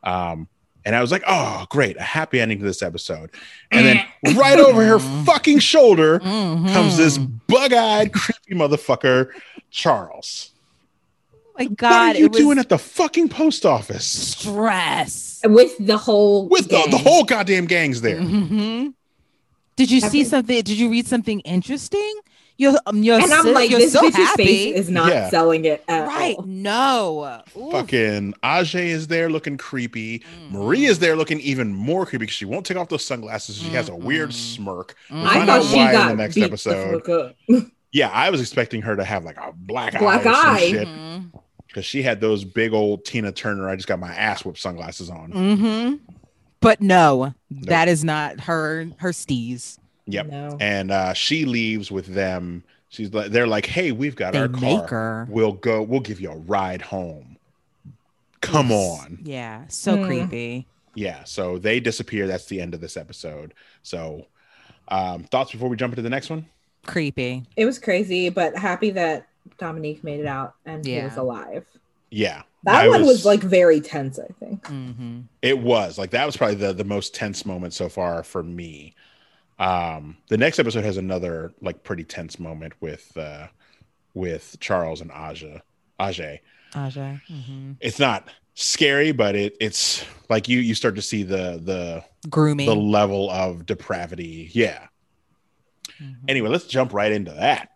[0.01, 0.47] Um,
[0.85, 3.31] and I was like, oh, great, a happy ending to this episode.
[3.69, 4.05] And then
[4.35, 9.31] right over her fucking shoulder comes this bug-eyed, creepy motherfucker,
[9.69, 10.51] Charles.
[11.57, 14.05] My what God, are you it doing at the fucking post office?
[14.05, 15.41] stress.
[15.43, 18.19] With the whole with the, the whole goddamn gang's there.
[18.19, 18.93] Mhm.
[19.75, 20.55] Did you see something?
[20.61, 22.13] Did you read something interesting?
[22.57, 24.45] You're, um, you're, and I'm so, like, you're this so bitch's happy.
[24.45, 25.29] face is not Yeah.
[25.29, 26.35] selling it at right?
[26.37, 26.45] all.
[26.45, 27.41] No.
[27.57, 27.71] Oof.
[27.71, 30.19] Fucking Ajay is there looking creepy.
[30.19, 30.51] Mhm.
[30.51, 33.57] Marie is there looking even more creepy because she won't take off those sunglasses.
[33.57, 34.33] She has a weird Mhm.
[34.33, 34.95] smirk.
[35.09, 35.25] Mhm.
[35.25, 37.03] I find thought out she why in got the next beat episode.
[37.05, 37.71] the.
[37.93, 40.29] Yeah, I was expecting her to have like a black, Black eye.
[40.29, 41.41] Or some eye.
[41.67, 43.69] Because she had those big old Tina Turner.
[43.69, 45.31] I just got my ass whipped sunglasses on.
[45.33, 45.95] Mm-hmm.
[46.61, 49.77] But no, that is not her her steez.
[50.07, 50.27] Yep.
[50.27, 50.57] No.
[50.59, 52.63] And uh, she leaves with them.
[52.89, 54.87] She's like, they're like, hey, we've got They our make car.
[54.87, 55.27] her.
[55.29, 55.81] We'll go.
[55.81, 57.37] We'll give you a ride home.
[58.41, 58.99] Come Yes.
[59.01, 59.19] on.
[59.23, 60.05] Yeah, so Hmm.
[60.05, 60.67] creepy.
[60.95, 61.23] Yeah.
[61.23, 62.27] So they disappear.
[62.27, 63.53] That's the end of this episode.
[63.83, 64.25] So,
[64.89, 66.45] um, thoughts before we jump into the next one?
[66.85, 67.43] Creepy.
[67.55, 71.65] It was crazy, but happy that Dominique made it out and he was alive.
[72.09, 72.41] Yeah.
[72.63, 74.63] That I one was, like very tense, I think.
[74.65, 75.19] Mm-hmm.
[75.41, 78.95] It was like that was probably the the most tense moment so far for me.
[79.61, 83.47] Um, the next episode has another like pretty tense moment with uh
[84.13, 85.61] with Charles and Aja.
[85.99, 86.39] Ajay.
[86.73, 87.21] Ajay.
[87.29, 87.71] Mm-hmm.
[87.79, 92.65] It's not scary, but it it's like you you start to see the the Grooming.
[92.67, 94.49] the level of depravity.
[94.53, 94.87] Yeah.
[96.01, 96.15] Mhm.
[96.27, 97.69] Anyway, let's jump right into that.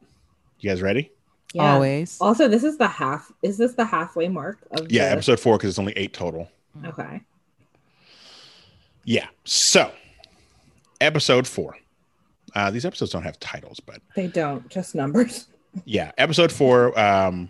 [0.59, 1.11] You guys ready?
[1.53, 1.73] Yeah.
[1.73, 2.17] Always.
[2.19, 3.31] Also, this is the half.
[3.43, 6.49] Is this the halfway mark of Yeah, the- episode four because it's only eight total.
[6.83, 7.21] Okay.
[9.03, 9.27] Yeah.
[9.43, 9.91] So,
[11.05, 11.77] episode four.
[12.53, 15.47] Uh, these episodes don't have titles, but They don't just numbers.
[15.85, 16.97] yeah, episode four.
[16.99, 17.49] Um,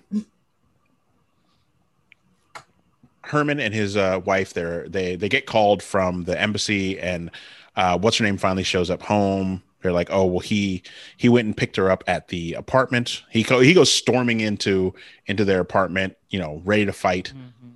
[3.21, 7.31] Herman and his uh, wife, they're, they they get called from the embassy, and
[7.75, 9.63] uh, what's her name finally shows up home.
[9.81, 10.83] They're like, oh well, he
[11.17, 13.23] he went and picked her up at the apartment.
[13.29, 14.93] He go, he goes storming into
[15.27, 17.33] into their apartment, you know, ready to fight.
[17.35, 17.73] Mhm.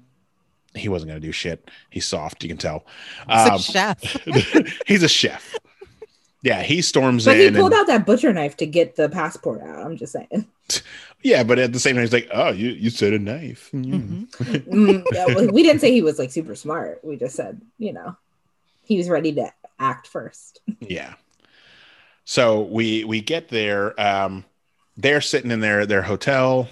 [0.80, 1.70] He wasn't gonna do shit.
[1.90, 2.86] He's soft, you can tell.
[3.28, 4.78] It's Um, a chef.
[4.88, 5.56] he's a chef.
[6.42, 7.34] Yeah, he storms in.
[7.34, 9.86] But he pulled and- out that butcher knife to get the passport out.
[9.86, 10.48] I'm just saying.
[11.22, 14.28] yeah, but at the same time, he's like, "Oh, you you said a knife." Mm.
[14.32, 14.64] Mhm.
[14.70, 17.02] Mm, yeah, well, we didn't say he was like super smart.
[17.04, 18.16] We just said, you know,
[18.84, 20.62] he was ready to act first.
[20.80, 21.14] Yeah.
[22.26, 24.00] So we we get there.
[24.00, 24.46] Um,
[24.98, 26.70] they're sitting in their their hotel,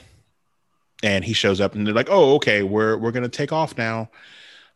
[1.03, 4.09] and he shows up, and they're like, "Oh, okay, we're we're gonna take off now."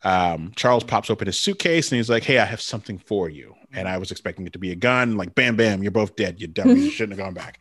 [0.04, 3.56] Um, Charles pops open his suitcase, and he's like, "Hey, I have something for you."
[3.74, 5.16] And I was expecting it to be a gun.
[5.16, 6.42] Like, bam, bam, you're both dead.
[6.42, 6.76] You dummy.
[6.82, 7.60] You shouldn't have gone back.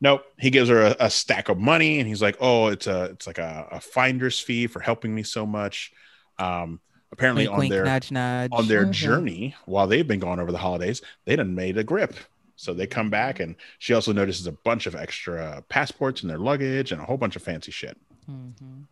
[0.00, 0.24] Nope.
[0.38, 3.26] He gives her a, a stack of money, and he's like, "Oh, it's a it's
[3.26, 5.92] like a, a finder's fee for helping me so much."
[6.38, 6.80] Um,
[7.12, 8.50] apparently, wink, on wink, their nudge, nudge.
[8.52, 8.92] on their Mhm.
[8.92, 12.14] journey while they've been gone over the holidays, they done made a grip.
[12.56, 16.38] So they come back and she also notices a bunch of extra passports in their
[16.38, 17.96] luggage and a whole bunch of fancy shit.
[18.30, 18.84] Mhm.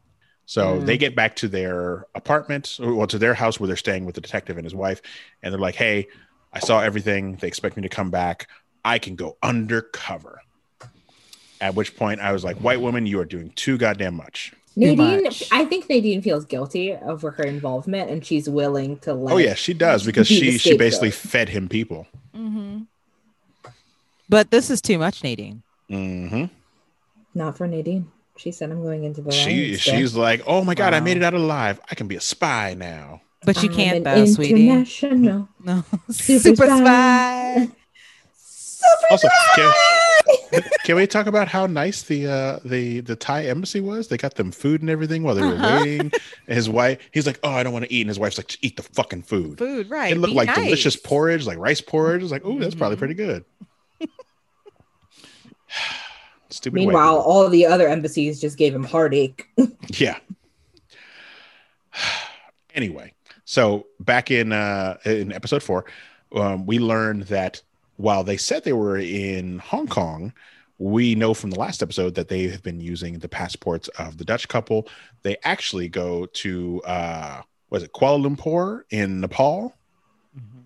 [0.47, 0.87] So Mm.
[0.87, 4.21] they get back to their apartment, well, to their house where they're staying with the
[4.21, 5.01] detective and his wife.
[5.43, 6.09] And they're like, hey,
[6.53, 7.37] I saw everything.
[7.37, 8.49] They expect me to come back.
[8.85, 10.41] I can go undercover.
[11.61, 14.53] At which point I was like, white woman, you are doing too goddamn much.
[14.75, 15.45] Nadine, much.
[15.53, 19.33] I think Nadine feels guilty over her involvement, and she's willing to let.
[19.35, 21.31] Oh, yeah, she does because she, she basically scapegoat.
[21.31, 22.07] fed him people.
[22.35, 22.87] Mhm.
[24.29, 25.63] But this is too much, Nadine.
[25.89, 26.47] hmm
[27.35, 28.11] Not for Nadine.
[28.39, 31.01] She said, "I'm going into the." she lion's den." she's like, oh my god, I
[31.01, 31.81] made it out alive.
[31.91, 33.21] I can be a spy now.
[33.45, 34.69] But you I'm can't an though, sweetie.
[34.69, 35.49] International.
[35.65, 35.85] No.
[36.11, 37.67] Super Super, spy.
[37.67, 37.69] spy.
[39.11, 39.73] Also, can,
[40.85, 44.09] can we talk about how nice the uh the the Thai embassy was?
[44.09, 45.81] They got them food and everything while they were Uh-huh.
[45.85, 46.01] waiting.
[46.49, 48.57] And his wife, he's like, oh, I don't want to eat, and his wife's like,
[48.63, 49.59] eat the fucking food.
[49.59, 50.13] Food, right.
[50.13, 50.65] it looked Be like nice.
[50.65, 52.23] delicious porridge, like rice porridge.
[52.23, 53.01] It's like, oh, that's probably Mhm.
[53.01, 53.45] pretty good.
[56.63, 56.77] Stupid.
[56.77, 57.33] Meanwhile, people.
[57.33, 59.49] all the other embassies just gave him heartache.
[59.89, 60.17] yeah.
[62.77, 63.13] anyway,
[63.45, 65.87] so back in uh in episode four,
[66.37, 67.61] um, we learned that
[67.97, 70.33] while they said they were in Hong Kong,
[70.79, 74.25] we know from the last episode that they have been using the passports of the
[74.25, 74.87] Dutch couple.
[75.23, 79.75] They actually go to uh was it Kuala Lumpur in Nepal?
[80.39, 80.63] Mhm.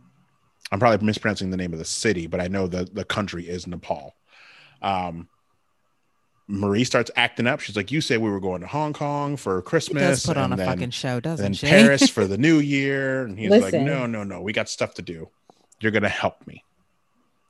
[0.71, 3.67] I'm probably mispronouncing the name of the city, but I know the the country is
[3.67, 4.15] Nepal.
[4.83, 5.31] Um,
[6.49, 7.61] Marie starts acting up.
[7.61, 10.37] She's like, "You said we were going to Hong Kong for She Christmas, does put
[10.37, 11.67] on and a then, fucking show, doesn't then she?
[11.67, 14.41] Paris for the New Year." And he's like, "No, no, no.
[14.41, 15.29] We got stuff to do.
[15.81, 16.63] You're gonna help me."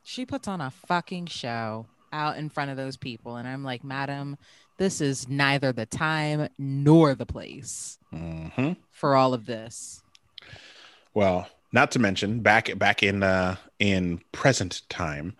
[0.06, 3.34] she puts on a fucking show out in front of those people.
[3.36, 4.38] And I'm like, Madam,
[4.78, 10.00] this is neither the time nor the place hmm for all of this.
[11.12, 15.36] Well, not to mention back back in uh in present time,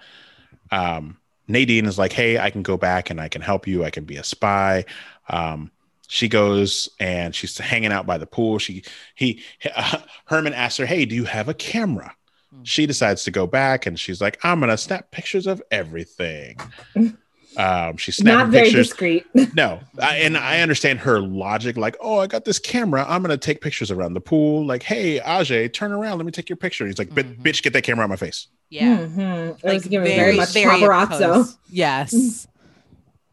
[0.72, 3.84] um, Nadine is like, "Hey, I can go back and I can help you.
[3.84, 4.84] I can be a spy."
[5.28, 5.70] Um,
[6.08, 8.58] she goes and she's hanging out by the pool.
[8.58, 9.42] She he
[10.26, 12.14] Herman asks her, "Hey, do you have a camera?"
[12.50, 12.62] Hmm.
[12.64, 16.58] She decides to go back and she's like, "I'm gonna snap pictures of everything."
[17.56, 18.88] Um, she's snapping Not very pictures.
[18.88, 19.26] discreet.
[19.54, 21.76] No, I, and I understand her logic.
[21.76, 23.04] Like, oh, I got this camera.
[23.08, 24.66] I'm gonna take pictures around the pool.
[24.66, 26.18] Like, hey, Ajay, turn around.
[26.18, 26.86] Let me take your picture.
[26.86, 27.42] He's like, "Bi- Mhm.
[27.42, 28.48] bitch, get that camera out my face.
[28.68, 28.98] Yeah.
[28.98, 29.50] Mhm.
[29.58, 31.16] It Like, was very, much very paparazzo.
[31.32, 31.56] close.
[31.70, 32.46] Yes.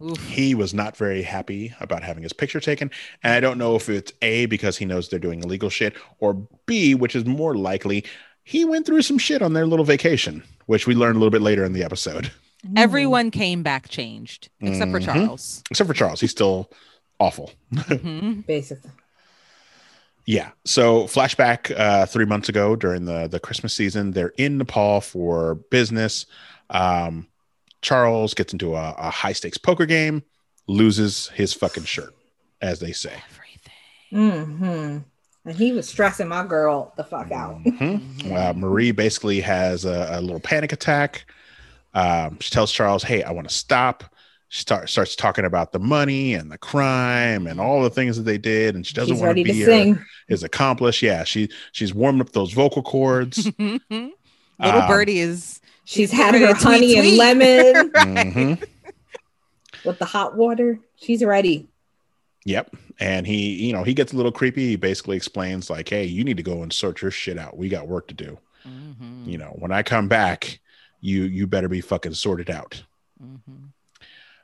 [0.04, 0.28] Oof.
[0.28, 2.92] he was not very happy about having his picture taken.
[3.24, 6.34] And I don't know if it's A, because he knows they're doing illegal shit, or
[6.66, 8.04] B, which is more likely,
[8.44, 11.42] he went through some shit on their little vacation, which we learned a little bit
[11.42, 12.32] later in the episode.
[12.78, 15.06] Everyone came back changed except for Mhm.
[15.06, 15.64] Charles.
[15.70, 16.22] Except for Charles.
[16.22, 16.70] He's still
[17.20, 17.52] awful.
[17.74, 18.46] Mhm.
[18.48, 18.92] basically.
[20.26, 20.52] Yeah.
[20.66, 25.56] So flashback uh, three months ago during the the Christmas season, they're in Nepal for
[25.70, 26.26] business.
[26.70, 27.28] Um,
[27.82, 30.24] Charles gets into a, a high stakes poker game,
[30.68, 32.16] loses his fucking shirt,
[32.62, 33.12] as they say.
[34.14, 34.40] Everything.
[34.62, 34.98] hmm
[35.46, 37.62] And he was stressing my girl the fuck out.
[37.64, 38.32] Mhm.
[38.34, 41.26] Uh, Marie basically has a, a little panic attack.
[41.94, 44.04] Um, she tells Charles, "Hey, I want to stop."
[44.50, 48.24] She start, starts talking about the money and the crime and all the things that
[48.24, 51.02] they did, and she doesn't She's want to be to her- his accomplice.
[51.02, 53.50] Yeah, she she's warming up those vocal cords.
[53.60, 53.80] Little
[54.60, 58.16] Um, birdie is She's getting had her to tweet, honey and lemon right.
[58.34, 58.68] Mhm.
[59.84, 60.80] with the hot water.
[60.98, 61.68] She's ready.
[62.46, 62.76] Yep.
[63.00, 64.68] And he, you know, he gets a little creepy.
[64.68, 67.58] He basically explains, like, hey, you need to go and sort your shit out.
[67.58, 68.38] We got work to do.
[68.68, 69.26] Mhm.
[69.28, 70.60] You know, when I come back,
[71.04, 72.82] you you better be fucking sorted out.
[73.22, 73.70] Mhm.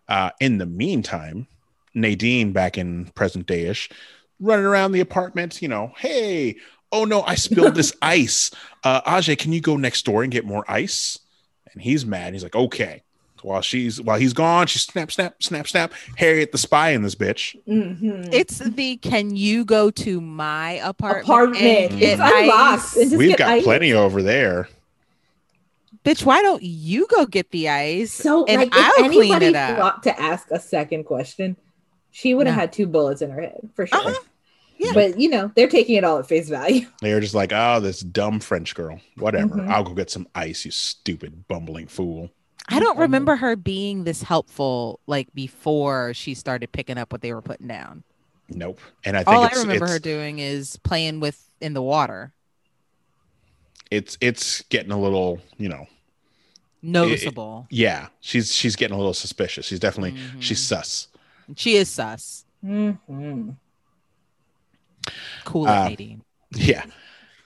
[0.08, 1.48] Uh, in the meantime,
[1.94, 3.90] Nadine back in present day-ish,
[4.40, 6.56] running around the apartment, you know, hey,
[6.92, 8.52] oh no, I spilled this ice.
[8.84, 11.18] Uh Ajay, can you go next door and get more ice?
[11.74, 12.34] And he's mad.
[12.34, 13.04] He's like, okay.
[13.42, 15.94] While she's while he's gone, she snap, snap, snap, snap.
[16.18, 17.56] Harriet the spy in this bitch.
[17.68, 18.28] Mhm.
[18.34, 21.26] It's the can you go to my apartment?
[21.26, 21.64] Apartment.
[21.64, 22.84] and get It's unlocked.
[22.84, 22.96] ice?
[22.98, 23.64] And just We've got ice.
[23.64, 24.68] plenty over there.
[26.10, 28.12] Bitch, why don't you go get the ice?
[28.12, 29.78] So, and like, I'll if clean anybody it up.
[29.78, 31.56] thought to ask a second question,
[32.12, 32.62] she would have No.
[32.62, 33.98] had two bullets in her head for sure.
[34.00, 34.20] Uh-huh.
[34.80, 34.94] Yeah.
[34.94, 36.88] But you know, they're taking it all at face value.
[37.02, 39.00] They're just like, oh, this dumb French girl.
[39.18, 39.56] Whatever.
[39.58, 39.68] Mhm.
[39.70, 42.30] I'll go get some ice, you stupid bumbling fool.
[42.70, 43.02] I don't Mhm.
[43.02, 47.68] remember her being this helpful like before she started picking up what they were putting
[47.68, 48.04] down.
[48.48, 48.80] Nope.
[49.04, 52.32] And I think All I remember it's, her doing is playing with in the water.
[53.92, 55.88] it's it's getting a little, you know,
[56.82, 57.68] Noticeable.
[57.70, 58.08] yeah.
[58.22, 59.66] She's she's getting a little suspicious.
[59.66, 60.42] She's definitely Mhm.
[60.42, 61.08] she's sus.
[61.56, 62.46] She is sus.
[62.64, 63.56] Mhm.
[65.46, 66.22] Cool Uh, Nadine.
[66.54, 66.86] Yeah.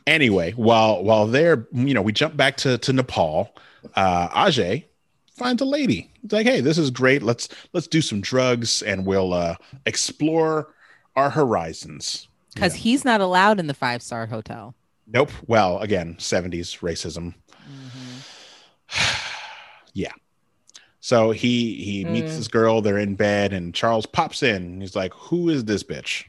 [0.05, 3.55] Anyway, while while they're you know, we jump back to to Nepal.
[3.95, 4.85] Uh Ajay
[5.31, 6.11] finds a lady.
[6.23, 7.23] It's like, hey, this is great.
[7.23, 10.73] Let's let's do some drugs and we'll uh explore
[11.15, 12.27] our horizons.
[12.53, 14.75] Because he's not allowed in the five star hotel.
[15.07, 15.31] Nope.
[15.47, 17.33] Well, again, 70s racism.
[19.93, 20.11] yeah.
[20.99, 22.37] So he he meets Mm.
[22.37, 22.81] this girl.
[22.81, 24.55] They're in bed, and Charles pops in.
[24.63, 26.25] And he's like, "Who is this bitch?"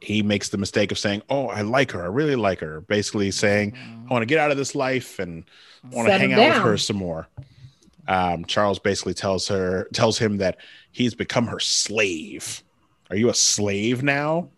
[0.00, 2.02] He makes the mistake of saying, "Oh, I like her.
[2.02, 5.44] I really like her." Basically saying, "I want to get out of this life and
[5.84, 7.28] want to Settle hang out with her some more."
[8.08, 10.56] Um, Charles basically tells her tells him that
[10.90, 12.62] he's become her slave.
[13.10, 14.48] Are you a slave now?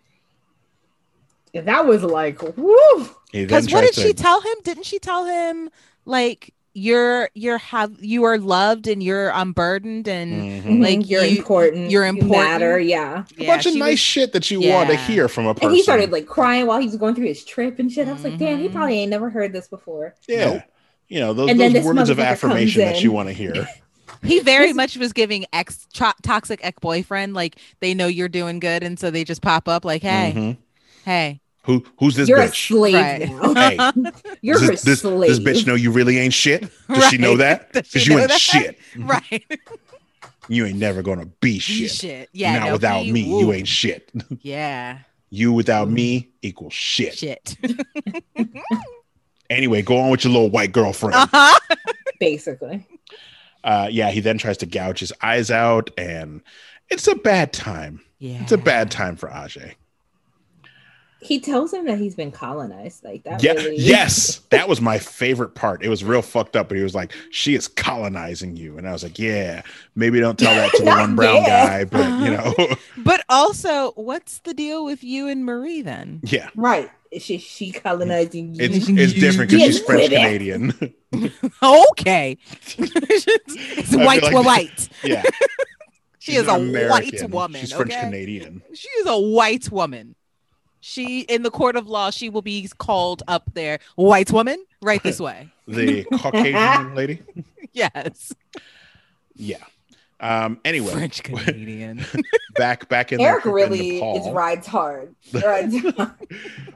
[1.53, 3.09] And that was like, woo.
[3.33, 4.55] Because what tries did she tell him?
[4.63, 5.69] Didn't she tell him
[6.05, 10.83] like you're you're have you are loved and you're unburdened and Mhm.
[10.83, 11.91] Like, you're you- important.
[11.91, 12.49] you're you important.
[12.49, 12.79] matter.
[12.79, 13.25] Yeah.
[13.39, 15.69] a bunch of nice was- shit that you want to hear from a person.
[15.69, 18.07] And he started like crying while he was going through his trip and shit.
[18.09, 18.73] I was like, damn, he Mhm.
[18.73, 20.15] probably ain't never heard this before.
[20.29, 20.45] Yeah.
[20.53, 20.63] Nope.
[21.09, 23.67] You know, those, those words of affirmation that you want to hear.
[24.23, 28.29] he very This- much was giving ex to- toxic ex boyfriend like they know you're
[28.29, 30.57] doing good and so they just pop up like hey Mhm.
[31.05, 32.69] hey Who who's this you're a bitch?
[32.69, 33.79] slave Right.
[33.95, 35.29] Hey, You're does her this, this, slave.
[35.29, 36.71] this bitch know you really ain't shit?
[36.89, 37.73] Does she know that?
[37.73, 38.41] Because you ain't that?
[38.41, 38.79] shit.
[38.97, 39.45] right
[40.49, 41.91] You ain't never gonna be He shit.
[41.91, 43.41] shit yeah Not no, without he- me, woo.
[43.41, 44.11] you ain't shit.
[44.41, 47.15] yeah You without me equals shit.
[47.19, 47.57] shit
[49.49, 51.17] Anyway, go on with your little white girlfriend.
[51.17, 51.59] uh-huh
[52.21, 52.87] Basically.
[53.65, 56.41] Uh, yeah, he then tries to gouge his eyes out, and
[56.89, 58.01] it's a bad time.
[58.19, 59.75] yeah It's a bad time for Ajay.
[61.23, 63.05] He tells him that he's been colonized.
[63.05, 63.43] Like that.
[63.43, 65.83] Yeah, really- yes, that was my favorite part.
[65.85, 68.93] It was real fucked up, but he was like, "She is colonizing you," and I
[68.93, 69.63] was like, "Yeah,
[69.95, 71.47] maybe don't tell that to the one brown yet.
[71.47, 72.55] guy, but you uh-huh.
[72.59, 76.91] know, but also what's the deal with you and marie then yeah, Right.
[77.11, 78.65] Is she she colonizing you?
[78.65, 80.11] it's it's different because she's French.
[80.11, 80.73] Canadian.
[81.63, 82.39] okay
[82.79, 85.23] it's feel white like- to white yeah,
[86.21, 88.01] she she's is a an white woman She's French okay?
[88.03, 88.63] Canadian.
[88.75, 90.15] She is a white woman.
[90.81, 95.03] She in the court of law, she will be called up there, white woman, right
[95.03, 95.51] this way.
[95.69, 97.23] The Caucasian lady.
[97.73, 98.33] Yes.
[99.37, 99.63] Yeah.
[100.21, 100.59] Um.
[100.65, 102.05] Anyway, French Canadian.
[102.57, 104.27] back back in Eric in really Nepal.
[104.29, 105.15] is rides hard.
[105.33, 106.11] Rides hard.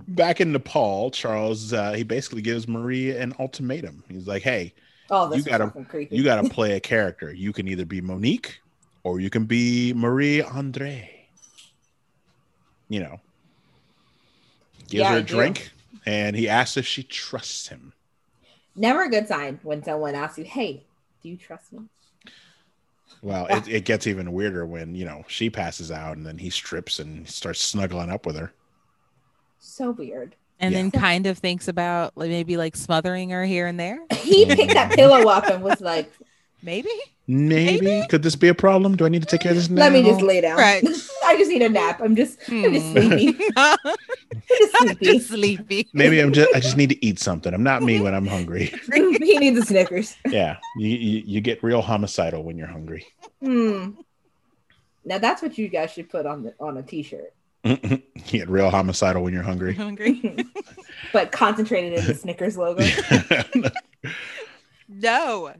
[0.08, 4.02] back in Nepal, Charles uh, he basically gives Marie an ultimatum.
[4.08, 4.72] He's like, "Hey,
[5.10, 7.30] Oh, this You gotta- you got to play a character.
[7.34, 8.60] You can either be Monique
[9.02, 11.06] or you can be Marie-Andrée.
[12.88, 13.20] You know,
[14.88, 15.72] gives Yeah, her a drink,
[16.06, 17.92] and he asks if she trusts him.
[18.76, 20.84] Never a good sign when someone asks you, "Hey,
[21.22, 21.80] do you trust me?"
[23.22, 26.50] Well, it, it gets even weirder when you know she passes out, and then he
[26.50, 28.52] strips and starts snuggling up with her.
[29.58, 30.36] So weird.
[30.60, 30.82] and Yeah.
[30.82, 33.98] then kind of thinks about like, maybe like smothering her here and there.
[34.12, 36.12] He picked that pillow up and was like,
[36.62, 36.90] Maybe.
[37.26, 37.80] Maybe.
[37.86, 38.06] Maybe.
[38.08, 38.96] could this be a problem?
[38.96, 39.80] Do I need to take care of this now?
[39.80, 40.58] "Let me just lay down.
[40.58, 40.84] Right.
[41.24, 42.00] I just need a nap.
[42.02, 43.08] I'm just, I'm just Hmm.
[43.08, 43.44] sleepy.
[43.56, 43.78] I'm
[44.52, 45.04] just sleepy.
[45.06, 45.88] Just sleepy.
[45.94, 47.54] Maybe I'm just I just need to eat something.
[47.54, 48.74] I'm not me when I'm hungry.
[48.92, 50.16] he needs a Snickers.
[50.28, 53.06] Yeah, you, you you get real homicidal when you're hungry.
[53.42, 53.92] Hmm.
[55.06, 57.32] Now that's what you guys should put on the on a t-shirt,
[57.64, 59.74] you get real homicidal when you're hungry.
[59.74, 60.36] hungry.
[61.12, 62.84] but concentrated in the Snickers logo.
[64.88, 65.54] No.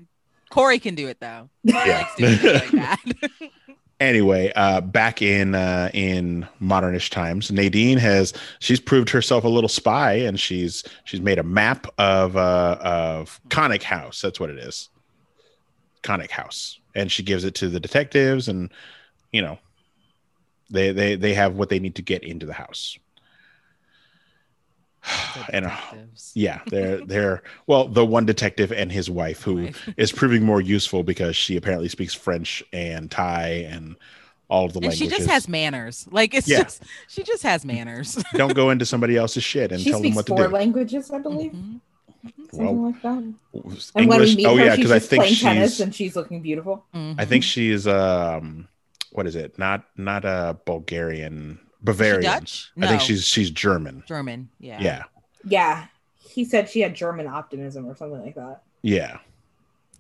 [0.55, 1.51] Corey can do it though.
[1.65, 2.07] Yeah.
[2.07, 3.51] likes doing like
[4.01, 9.69] anyway, uh, back in uh, in modernish times, Nadine has she's proved herself a little
[9.69, 14.21] spy, and she's she's made a map of uh, of Kanit House.
[14.21, 14.91] That's what it is,
[16.05, 18.71] Kanit House, and she gives it to the detectives, and
[19.33, 19.59] you know,
[20.71, 22.97] they they they have what they need to get into the house.
[25.53, 25.77] And uh,
[26.35, 31.03] yeah, they're they're well, the one detective and his wife who is proving more useful
[31.03, 33.97] because she apparently speaks French and Thai and
[34.49, 36.07] all of the And she just has manners.
[36.11, 36.63] Like it's Yeah.
[36.65, 38.23] just she just has manners.
[38.35, 40.53] Don't go into somebody else's shit and she tell them what to four do.
[40.53, 41.81] languages, I believe, Mhm.
[42.51, 43.19] something Well, like that.
[43.19, 43.91] And English.
[43.95, 46.41] when we meet oh her, yeah, because I just think playing tennis and she's looking
[46.43, 46.85] beautiful.
[46.95, 48.69] I think she's um,
[49.13, 49.59] what is it?
[49.59, 52.23] Not not a Bulgarian, Bavarian.
[52.23, 52.71] Dutch?
[52.81, 54.03] I think she's she's German.
[54.07, 54.49] German.
[54.59, 54.79] Yeah.
[54.81, 55.03] Yeah,
[55.45, 55.87] Yeah,
[56.29, 58.63] he said she had German optimism or something like that.
[58.83, 59.19] yeah,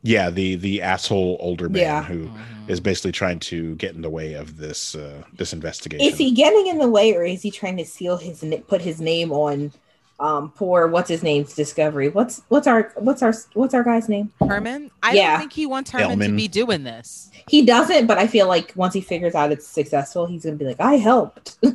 [0.03, 0.31] yeah.
[0.31, 2.03] The the asshole older man Yeah.
[2.03, 2.69] who Mhm.
[2.69, 6.05] is basically trying to get in the way of this uh, this investigation.
[6.07, 9.01] Is he getting in the way, or is he trying to seal his put his
[9.01, 9.73] name on
[10.21, 12.09] um poor what's his name's discovery?
[12.09, 14.33] What's what's our what's our what's our guy's name?
[14.41, 14.91] Herman?
[15.03, 15.31] I Yeah.
[15.33, 17.31] don't think he wants Herman to be doing this.
[17.49, 20.65] He doesn't, but I feel like once he figures out it's successful, he's gonna be
[20.65, 21.59] like, I helped.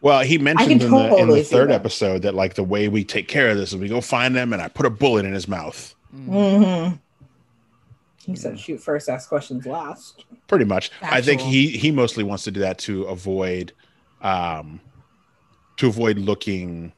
[0.00, 1.74] Well, he mentioned can in the in the third that.
[1.74, 4.52] episode that like the way we take care of this is we go find them
[4.52, 5.94] and I put a bullet in his mouth.
[6.14, 6.28] Mm.
[6.28, 6.96] mm-hmm.
[8.24, 10.90] He said, "Shoot first, ask questions last." Pretty much.
[11.02, 13.72] I think he he mostly wants to do that to avoid
[14.22, 14.80] um
[15.78, 16.92] to avoid looking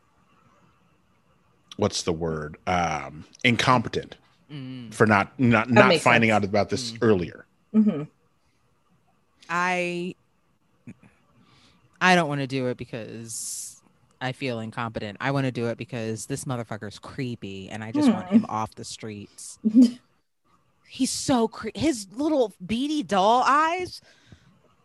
[1.76, 2.56] what's the word?
[2.66, 4.16] Um incompetent
[4.50, 4.92] Mm.
[4.92, 6.36] for not not not finding sense.
[6.36, 6.98] out about this Mm.
[7.02, 7.46] earlier.
[7.72, 8.02] hmm
[9.48, 10.14] I
[12.00, 13.82] I don't want to do it because
[14.20, 15.18] I feel incompetent.
[15.20, 18.34] I want to do it because this motherfucker's creepy and I just want Hmm.
[18.36, 19.58] him off the streets.
[20.88, 21.78] He's so creepy.
[21.78, 24.00] his little beady doll eyes.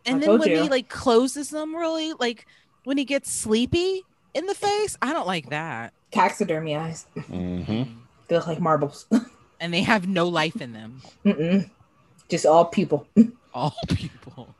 [0.04, 2.46] And I then told when he like closes them really like
[2.84, 4.06] when he gets sleepy
[4.36, 5.94] in the face, I don't like that.
[6.12, 7.06] Taxidermy eyes.
[7.16, 7.90] Mm-hmm.
[8.28, 9.06] They look like marbles.
[9.58, 11.00] And they have no life in them.
[11.24, 11.70] Mm-mm.
[12.28, 13.08] Just all people.
[13.54, 14.54] All people.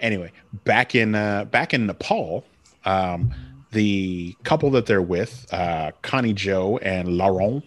[0.00, 0.32] Anyway,
[0.64, 2.44] back in uh back in Nepal,
[2.84, 3.32] um
[3.70, 7.64] the couple that they're with, uh Connie Joe and Laurent,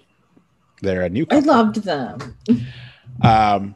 [0.81, 2.35] they're a new I loved them.
[3.21, 3.75] um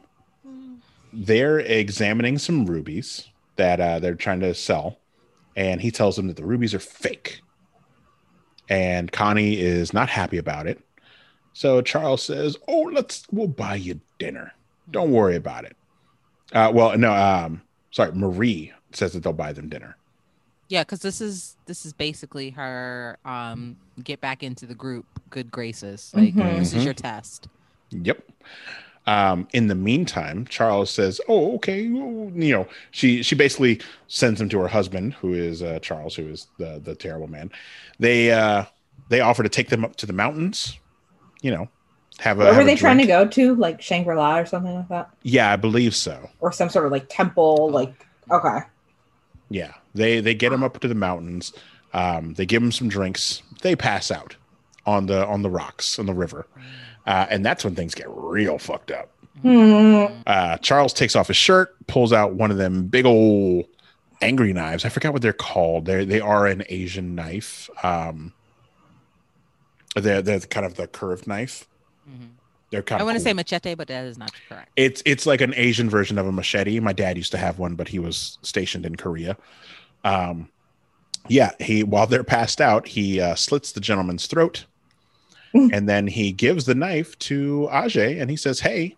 [1.14, 3.26] they're examining some rubies
[3.56, 4.98] that uh, they're trying to sell,
[5.56, 7.40] and he tells them that the rubies are fake.
[8.68, 10.80] And Connie is not happy about it.
[11.52, 14.52] So Charles says, "Oh, let's we'll buy you dinner.
[14.90, 15.76] Don't worry about it."
[16.52, 19.96] Uh, well, no, um, sorry, Marie says that they'll buy them dinner.
[20.68, 25.50] Yeah, because this is this is basically her um get back into the group good
[25.50, 26.10] graces.
[26.14, 26.58] Like Mhm.
[26.58, 27.48] this is your test.
[27.90, 28.20] Yep.
[29.08, 34.48] Um, in the meantime, Charles says, "Oh, okay." You know, she she basically sends him
[34.48, 37.50] to her husband, who is uh, Charles, who is the the terrible man.
[38.00, 38.64] They uh,
[39.08, 40.76] they offer to take them up to the mountains.
[41.40, 41.68] You know,
[42.18, 42.44] have a.
[42.44, 43.54] Where have were they trying to go to?
[43.54, 46.28] Like Shangri La or something like that, Yeah, I believe so.
[46.40, 47.70] or some sort of like temple.
[47.70, 47.94] Like
[48.32, 48.58] okay,
[49.50, 51.52] Yeah, they they get him up to the mountains.
[51.92, 53.42] Um, they give him some drinks.
[53.62, 54.34] They pass out
[54.84, 56.46] on the on the rocks on the river,
[57.06, 59.10] uh, and that's when things get real fucked up.
[59.42, 60.06] Hmm.
[60.26, 63.66] uh, Charles takes off his shirt, pulls out one of them big old
[64.22, 64.84] angry knives.
[64.86, 65.84] I forgot what they're called.
[65.84, 67.68] They they are an Asian knife.
[67.82, 68.32] Um,
[69.94, 71.66] they're they're kind of the curved knife.
[72.08, 72.30] Mhm.
[72.70, 73.24] They're kind I want to cool.
[73.24, 74.70] say machete, but that is not correct.
[74.76, 76.80] it's it's like an Asian version of a machete.
[76.80, 79.36] My dad used to have one, but he was stationed in Korea.
[80.04, 80.48] Um,
[81.28, 84.66] yeah, he while they're passed out, he uh, slits the gentleman's throat, Mm.
[85.72, 88.96] and then he gives the knife to Ajay, and he says, "Hey,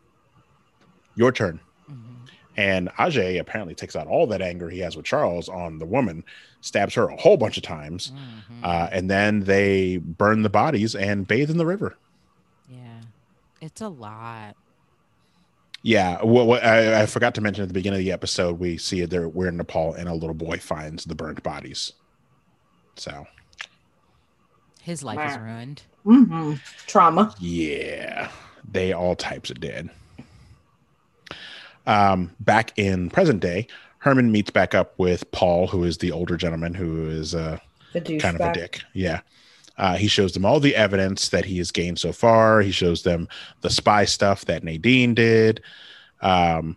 [1.17, 1.97] your turn." Mhm.
[2.57, 6.25] And Ajay apparently takes out all that anger he has with Charles on the woman,
[6.61, 8.65] stabs her a whole bunch of times, Mhm.
[8.65, 11.97] uh, and then they burn the bodies and bathe in the river.
[12.71, 13.01] yeah,
[13.61, 14.55] it's a lot.
[15.83, 18.77] Yeah, what, what I, I forgot to mention at the beginning of the episode, we
[18.77, 21.93] see there we're in Nepal, and a little boy finds the burnt bodies.
[22.97, 23.27] So
[24.83, 25.83] His life is ruined.
[26.05, 26.55] Hmm
[26.87, 27.35] Trauma.
[27.39, 28.31] yeah,
[28.71, 29.91] they all types of dead.
[31.87, 33.67] Um, back in present day,
[33.99, 37.59] Herman meets back up with Paul, who is the older gentleman who is uh,
[37.93, 38.83] kind of a dick.
[38.93, 39.21] Yeah.
[39.79, 42.61] Uh, he shows them all the evidence that he has gained so far.
[42.61, 43.29] He shows them
[43.61, 45.63] the spy stuff that Nadine did.
[46.21, 46.77] Um,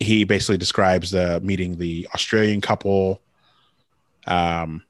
[0.00, 3.22] he basically describes the meeting the Australian couple.
[4.26, 4.82] Um,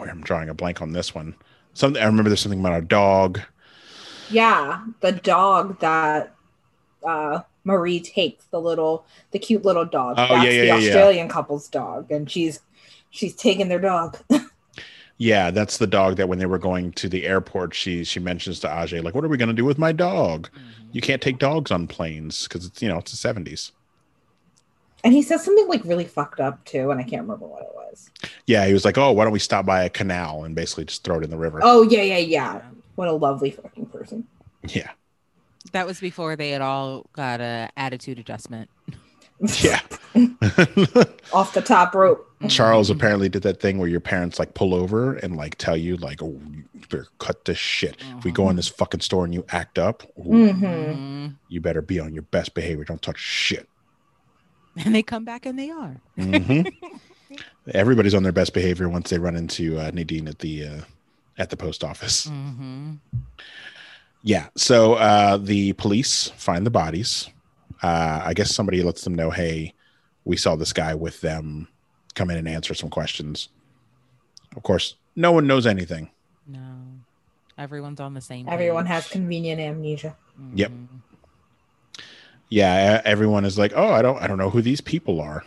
[0.00, 1.34] God, I'm drawing a blank on this one.
[1.74, 2.28] Something I remember.
[2.30, 3.40] There's something about a dog.
[4.30, 6.34] Yeah, the dog that
[7.06, 10.16] uh Marie takes, the little, the cute little dog.
[10.18, 10.88] Oh, That's yeah, yeah, the yeah, yeah.
[10.88, 12.60] Australian couple's dog, and she's
[13.10, 14.18] she's taking their dog.
[15.22, 18.58] Yeah, that's the dog that when they were going to the airport, she she mentions
[18.60, 20.48] to Ajay like, "What are we gonna do with my dog?
[20.92, 23.72] You can't take dogs on planes because it's you know it's the 70s."
[25.04, 27.70] And he says something like really fucked up too, and I can't remember what it
[27.74, 28.10] was.
[28.46, 31.04] Yeah, he was like, "Oh, why don't we stop by a canal and basically just
[31.04, 32.60] throw it in the river?" Oh yeah, yeah, yeah.
[32.96, 34.26] What a lovely fucking person.
[34.68, 34.90] Yeah,
[35.72, 38.68] That was before they had all got a attitude adjustment.
[39.62, 39.80] yeah.
[41.32, 42.26] Off the top rope.
[42.48, 45.96] Charles apparently did that thing where your parents like pull over and like tell you
[45.96, 47.96] like, "Oh, you better cut this shit.
[48.18, 51.34] If we go in this fucking store and you act up, ooh, hmm Mhm.
[51.48, 52.84] you better be on your best behavior.
[52.84, 53.68] Don't touch shit."
[54.84, 55.96] And they come back and they are.
[56.16, 56.72] Mhm.
[57.74, 60.80] Everybody's on their best behavior once they run into uh, Nadine at the uh,
[61.38, 62.26] at the post office.
[62.26, 62.94] hmm
[64.22, 64.48] Yeah.
[64.56, 67.28] So uh, the police find the bodies.
[67.82, 69.74] Uh, I guess somebody lets them know, hey,
[70.24, 71.68] we saw this guy with them.
[72.14, 73.48] Come in and answer some questions.
[74.56, 76.10] Of course, no one knows anything.
[76.46, 76.58] No,
[77.56, 78.48] everyone's on the same.
[78.48, 78.92] Everyone page.
[78.92, 80.16] has convenient amnesia.
[80.54, 80.72] Yep.
[82.50, 85.44] Yeah, everyone is like, oh, I don't, I don't know who these people are.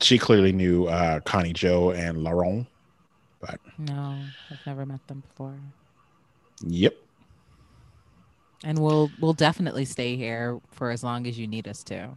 [0.00, 2.66] She clearly knew uh, Connie Joe and Laurent.
[3.40, 4.18] But no,
[4.50, 5.54] I've never met them before.
[6.66, 6.92] Yep.
[6.94, 8.68] Mm-hmm.
[8.68, 12.10] And we'll we'll definitely stay here for as long as you need us to.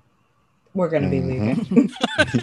[0.76, 1.58] We're gonna be Mhm.
[1.58, 1.92] leaving.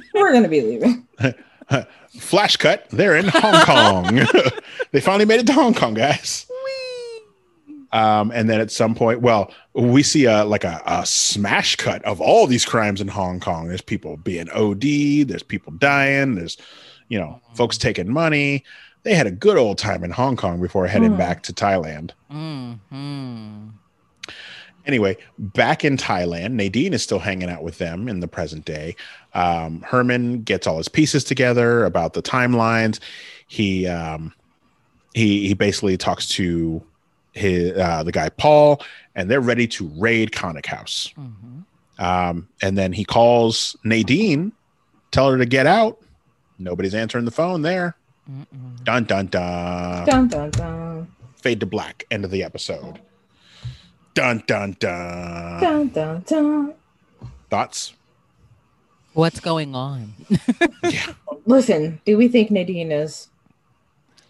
[0.15, 1.07] We're gonna be leaving.
[2.19, 2.89] Flash cut.
[2.91, 4.27] They're in Hong Kong.
[4.93, 6.47] they finally made it to Hong Kong, guys.
[7.93, 12.03] Um, and then at some point, well, we see a like a, a smash cut
[12.05, 13.69] of all these crimes in Hong Kong.
[13.69, 16.57] There's people being OD, there's people dying, there's
[17.09, 18.65] you know, folks taking money.
[19.03, 21.19] They had a good old time in Hong Kong before heading Hmm.
[21.19, 22.13] back to Thailand.
[22.31, 23.69] hmm
[24.85, 28.97] Anyway, back in Thailand, Nadine is still hanging out with them in the present day.
[29.33, 32.99] Um, Herman gets all his pieces together about the timelines.
[33.47, 34.33] He um,
[35.15, 36.83] he he basically talks to
[37.33, 38.83] his uh, the guy Paul,
[39.15, 41.13] and they're ready to raid Kanit House.
[41.17, 41.61] hmm
[41.99, 44.53] Um, and then he calls Nadine,
[45.11, 45.99] tell her to get out.
[46.59, 47.97] Nobody's answering the phone there.
[48.31, 48.85] Mm-mm.
[48.85, 50.07] Dun dun dun.
[50.07, 51.09] Dun dun dun.
[51.37, 52.05] Fade to black.
[52.11, 53.01] End of the episode.
[54.15, 55.61] Dun dun dun.
[55.61, 56.75] Dun dun dun.
[57.51, 57.95] Thoughts?
[59.15, 60.15] What's going on?
[60.85, 61.15] Yeah.
[61.47, 63.29] Listen, do we think Nadine is?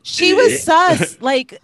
[0.02, 1.18] She was sus.
[1.20, 1.60] Like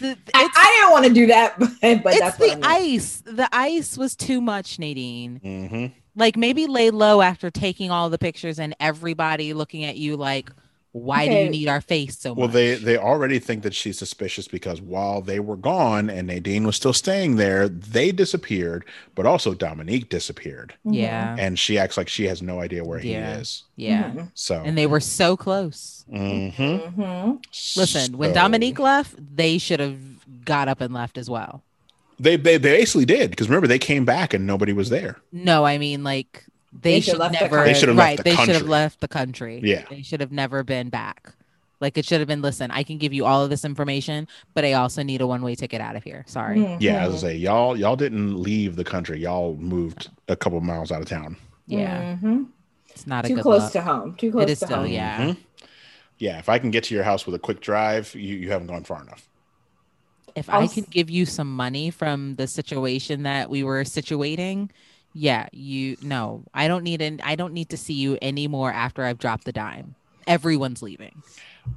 [0.00, 1.70] the, I, it's I didn't want to do that, but,
[2.04, 2.60] but it's that's I the mean.
[2.64, 3.22] ice.
[3.26, 5.40] The ice was too much, Nadine.
[5.42, 5.86] hmm
[6.16, 10.50] Like maybe lay low after taking all the pictures and everybody looking at you like,
[10.92, 12.54] why do you need our face so Well, much?
[12.54, 16.76] they they already think that she's suspicious because while they were gone and Nadine was
[16.76, 18.84] still staying there, they disappeared,
[19.14, 20.94] but also Dominique disappeared, Mhm.
[20.96, 23.34] yeah, and she acts like she has no idea where Yeah.
[23.34, 23.62] he is.
[23.76, 24.10] yeah.
[24.10, 24.30] Mhm.
[24.34, 26.04] So, And they were so close.
[26.12, 26.54] Mhm.
[26.56, 27.38] Mhm.
[27.76, 29.98] Listen, when Dominique left, they should have
[30.44, 31.62] got up and left as well.
[32.18, 35.16] they they, they basically did because remember they came back and nobody was there.
[35.32, 37.56] No, I mean like they, They should should left never.
[37.56, 37.72] country.
[37.72, 39.60] They should have left right, the they should have left the country.
[39.62, 39.84] Yeah.
[39.90, 41.32] they should have never been back.
[41.80, 42.42] Like it should have been.
[42.42, 45.54] Listen, I can give you all of this information, but I also need a one-way
[45.54, 46.24] ticket out of here.
[46.28, 46.58] Sorry.
[46.58, 46.76] Mhm.
[46.80, 49.18] Yeah, as I say, y'all y'all didn't leave the country.
[49.20, 51.36] Y'all moved a couple miles out of town.
[51.66, 52.48] Yeah, Mhm.
[52.90, 53.72] it's not a Too good close look.
[53.72, 54.14] to home.
[54.16, 54.88] Too close It is to still, home.
[54.88, 55.20] yeah.
[55.28, 55.36] Mhm.
[56.18, 58.66] Yeah, if I can get to your house with a quick drive, you, you haven't
[58.66, 59.26] gone far enough.
[60.34, 63.84] If I'll I s- can give you some money from the situation that we were
[63.84, 64.68] situating,
[65.12, 69.04] yeah, you no, I don't need an I don't need to see you anymore after
[69.04, 69.94] I've dropped the dime.
[70.26, 71.22] Everyone's leaving.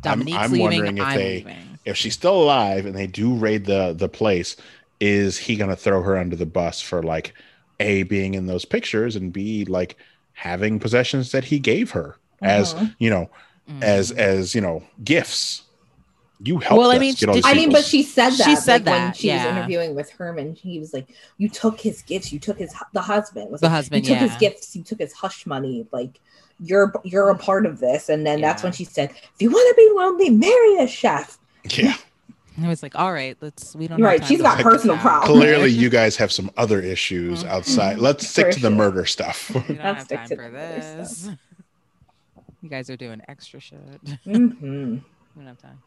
[0.01, 0.63] Dominique's I'm leaving.
[0.63, 1.79] wondering if I'm they- leaving.
[1.85, 4.55] If she's still alive and they do raid the the place,
[4.99, 7.33] is he going to throw her under the bus for like
[7.79, 9.97] a being in those pictures and b like
[10.33, 12.95] having possessions that he gave her as Mhm.
[12.99, 13.29] you know
[13.69, 13.81] Mm.
[13.81, 15.62] as as you know gifts
[16.43, 18.45] you helped Well, I mean, get all these I mean, but she said that.
[18.45, 20.53] She said like, when that, she was interviewing with Herman.
[20.55, 22.31] He was like, "You took his gifts.
[22.33, 23.51] You took his hu- the husband.
[23.51, 24.75] Was The like, husband, You took his gifts.
[24.75, 25.87] You took his hush money.
[25.91, 26.19] Like
[26.59, 29.67] you're you're a part of this." And then that's when she said, "If you want
[29.69, 31.39] to be lonely, marry a chef."
[31.71, 31.95] yeah
[32.55, 33.75] And I was like, all right, let's.
[33.75, 33.97] We don't.
[33.97, 35.27] You're have right, time she's to got personal problems.
[35.33, 37.47] clearly you guys have some other issues Mhm.
[37.49, 40.49] outside let's stick to the murder stuff We don't Let's have stick time to for
[40.51, 41.29] this.
[42.61, 43.79] You guys are doing extra shit.
[44.25, 44.97] We hmm
[45.35, 45.81] don't have time.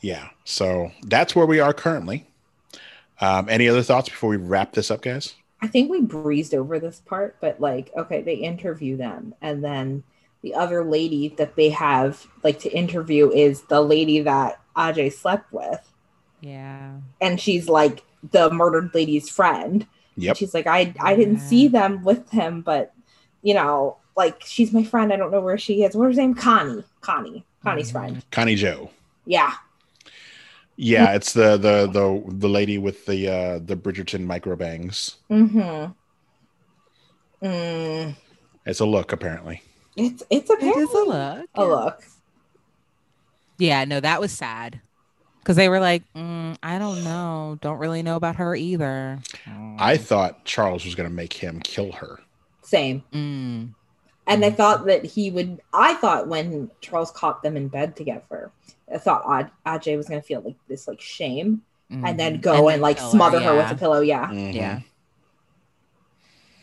[0.00, 2.26] Yeah so that's where we are currently
[3.20, 6.78] um any other thoughts before we wrap this up guys I think we breezed over
[6.78, 10.04] this part, but like, okay, they interview them, and then
[10.40, 15.52] the other lady that they have like to interview is the lady that Ajay slept
[15.52, 15.86] with,
[16.40, 16.92] Yeah.
[17.20, 19.86] and she's like the murdered lady's friend.
[20.16, 21.46] yep She's like, I I didn't Yeah.
[21.50, 22.94] see them with him, but
[23.42, 25.12] you know, like she's my friend.
[25.12, 25.94] I don't know where she is.
[25.94, 26.34] What's her name?
[26.34, 26.84] Connie.
[27.02, 27.44] Connie.
[27.62, 27.92] Connie's Mhm.
[27.92, 28.24] friend.
[28.30, 28.88] connie joe
[29.30, 29.52] Yeah.
[30.76, 35.92] yeah it's the the the the lady with the uh the bridgerton micro bangs Mm-hmm.
[37.46, 38.16] Mm,
[38.66, 39.62] it's a look apparently
[39.96, 41.46] it's it's apparently is a look.
[41.54, 42.02] a look.
[43.58, 44.80] Yeah, no, that was sad.
[45.40, 47.58] Because they were like, mm, I don't know.
[47.60, 49.18] Don't really know about her either.
[49.78, 52.20] i thought charles was going to make him kill her
[52.62, 53.02] Same.
[53.12, 53.74] Mm.
[54.26, 55.60] And I thought that he would.
[55.74, 58.52] I thought when Charles caught them in bed together,
[58.92, 62.68] I thought Aj- Ajay was going to feel like this like shame, and then go
[62.68, 64.00] and, like kill smother her with a pillow.
[64.00, 64.26] Yeah.
[64.28, 64.54] Mhm.
[64.54, 64.80] Yeah.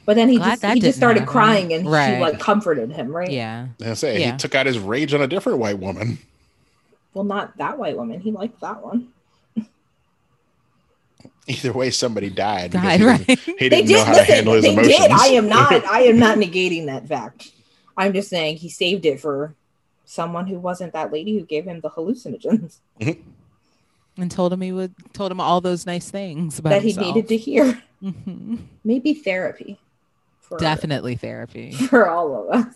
[0.06, 1.32] But then he Glad just he just started happen.
[1.34, 3.16] crying, and she like comforted him.
[3.16, 3.30] Right.
[3.32, 3.68] Yeah.
[3.86, 4.32] I say Yeah.
[4.32, 6.20] he took out his rage on a different white woman.
[7.14, 8.22] Well, not that white woman.
[8.22, 9.10] He liked that one.
[11.50, 12.72] Either way, somebody died.
[12.72, 13.26] Died, he right?
[13.26, 14.06] didn't, he They didn't know did.
[14.06, 14.98] how to Listen, handle his they emotions.
[14.98, 15.12] did.
[15.12, 15.72] I am not.
[15.90, 17.52] I am not negating that fact.
[17.96, 19.56] I'm just saying he saved it for
[20.10, 22.78] someone who wasn't that lady who gave him the hallucinogens
[24.18, 27.14] and told him he would told him all those nice things about that he himself.
[27.16, 27.84] needed to hear.
[28.02, 28.60] Mhm.
[28.84, 29.78] Maybe therapy.
[30.40, 31.72] For, Definitely therapy.
[31.90, 32.74] for all of us.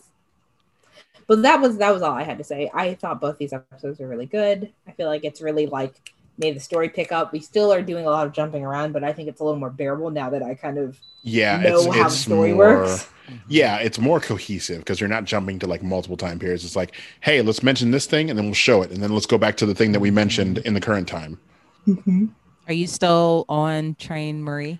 [1.25, 2.69] But that was that was all I had to say.
[2.73, 4.69] I thought both these episodes were really good.
[4.85, 5.93] I feel like it's really like
[6.41, 7.31] made the story pick up.
[7.31, 9.59] We still are doing a lot of jumping around, but I think it's a little
[9.59, 13.07] more bearable now that I kind of yeah, know it's, how the story more, works.
[13.27, 13.35] Mm-hmm.
[13.47, 16.65] Yeah, it's more cohesive because you're not jumping to like multiple time periods.
[16.65, 19.25] It's like, hey, let's mention this thing and then we'll show it, and then let's
[19.25, 20.15] go back to the thing that we mm-hmm.
[20.15, 21.39] mentioned in the current time.
[21.87, 22.25] Mm-hmm.
[22.67, 24.79] Are you still on Train Marie?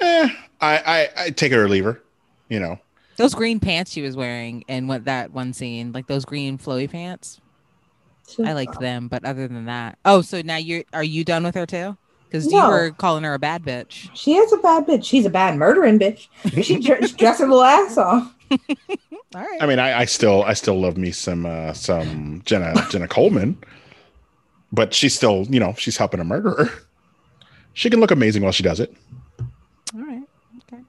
[0.00, 0.28] Eh,
[0.60, 2.00] I, I I take it or leave her.
[2.48, 2.78] You know,
[3.16, 6.90] Those green pants she was wearing and what that one scene, like those green flowy
[6.90, 7.40] pants.
[8.44, 11.54] I liked them, but other than that, oh, so now you're are you done with
[11.54, 11.96] her too?
[12.24, 14.10] Because you were calling her a bad bitch.
[14.14, 15.04] She is a bad bitch.
[15.04, 16.28] She's a bad murdering bitch.
[16.62, 18.34] She dr- dressed her little ass off.
[18.50, 19.62] All right.
[19.62, 23.56] I mean, I, I still I still love me some uh, some Jenna Jenna Coleman,
[24.72, 26.70] but she's still you know she's helping a murderer.
[27.72, 28.94] She can look amazing while she does it.
[29.94, 30.22] All right.
[30.72, 30.82] Okay.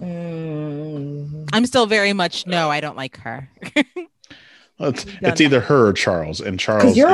[0.00, 1.48] Mm.
[1.52, 2.70] I'm still very much no.
[2.70, 3.50] I don't like her.
[4.78, 7.06] Well, It's, it's either her or Charles, and Charles is a,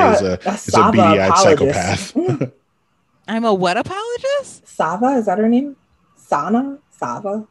[0.45, 2.15] a, a is a beady-eyed psychopath.
[3.27, 4.67] I'm a what apologist?
[4.67, 5.75] Sava, is that her name?
[6.17, 6.77] Sana?
[6.91, 7.47] Sava?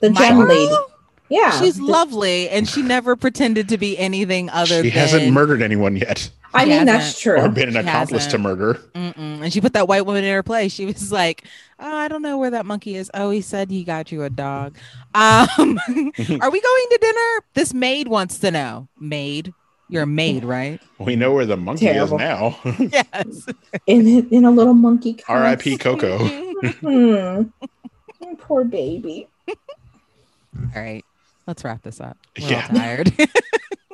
[0.00, 0.48] The My gem girl?
[0.48, 0.74] lady.
[1.28, 1.60] Yeah.
[1.60, 4.84] She's The- lovely, and she never pretended to be anything other she than.
[4.84, 7.40] She hasn't murdered anyone yet, I mean, that's true.
[7.40, 8.42] or been an She accomplice to hasn't.
[8.42, 8.74] murder.
[8.94, 9.42] Mm-mm.
[9.42, 10.72] And she put that white woman in her place.
[10.72, 11.44] She was like,
[11.78, 13.10] oh, I don't know where that monkey is.
[13.14, 14.76] Oh, he said he got you a dog.
[15.14, 17.44] Um, are we going to dinner?
[17.54, 18.88] This maid wants to know.
[19.00, 19.52] Maid,
[19.88, 20.80] you're a maid, right?
[20.98, 22.16] We know where the monkey Terrible.
[22.16, 22.58] is now.
[22.78, 23.46] yes.
[23.86, 25.18] in in a little monkey.
[25.28, 25.78] R.I.P.
[25.78, 26.18] Coco.
[26.62, 27.14] Hmm.
[28.22, 29.26] Oh, Poor baby.
[29.48, 29.54] All
[30.80, 31.04] right,
[31.48, 32.16] let's wrap this up.
[32.40, 32.66] We're Yeah.
[32.70, 33.12] all tired.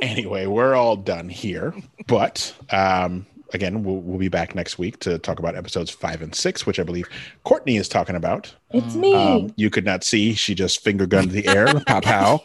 [0.03, 1.75] Anyway, we're all done here.
[2.07, 6.35] But um, again, we'll, we'll be back next week to talk about episodes five and
[6.35, 7.09] six, which I believe
[7.45, 8.55] Courtney is talking about.
[8.71, 9.15] It's me.
[9.15, 12.45] Um, you could not see; she just finger gunned the air, pow pow.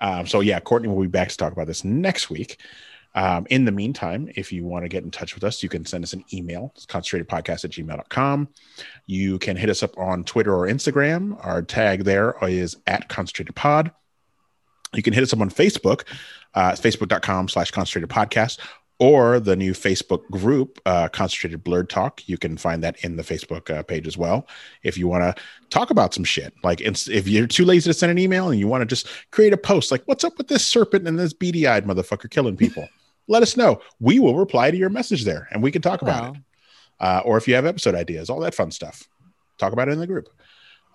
[0.00, 2.60] Um, so yeah, Courtney will be back to talk about this next week.
[3.14, 5.84] Um, in the meantime, if you want to get in touch with us, you can
[5.84, 6.72] send us an email.
[6.76, 8.48] It's concentratedpodcast at gmail.com.
[9.06, 11.44] You can hit us up on Twitter or Instagram.
[11.44, 13.90] Our tag there is at concentratedpod.
[14.94, 16.04] You can hit us up on Facebook,
[16.54, 18.58] uh, facebook.com slash concentrated podcast,
[18.98, 22.26] or the new Facebook group, uh, Concentrated Blurred Talk.
[22.28, 24.48] You can find that in the Facebook uh, page as well.
[24.82, 28.10] If you want to talk about some shit, like if you're too lazy to send
[28.10, 30.66] an email and you want to just create a post, like, what's up with this
[30.66, 32.88] serpent and this beady eyed motherfucker killing people?
[33.28, 33.80] let us know.
[34.00, 36.40] We will reply to your message there and we can talk about Well, it.
[37.00, 39.06] Uh, or if you have episode ideas, all that fun stuff,
[39.58, 40.28] talk about it in the group.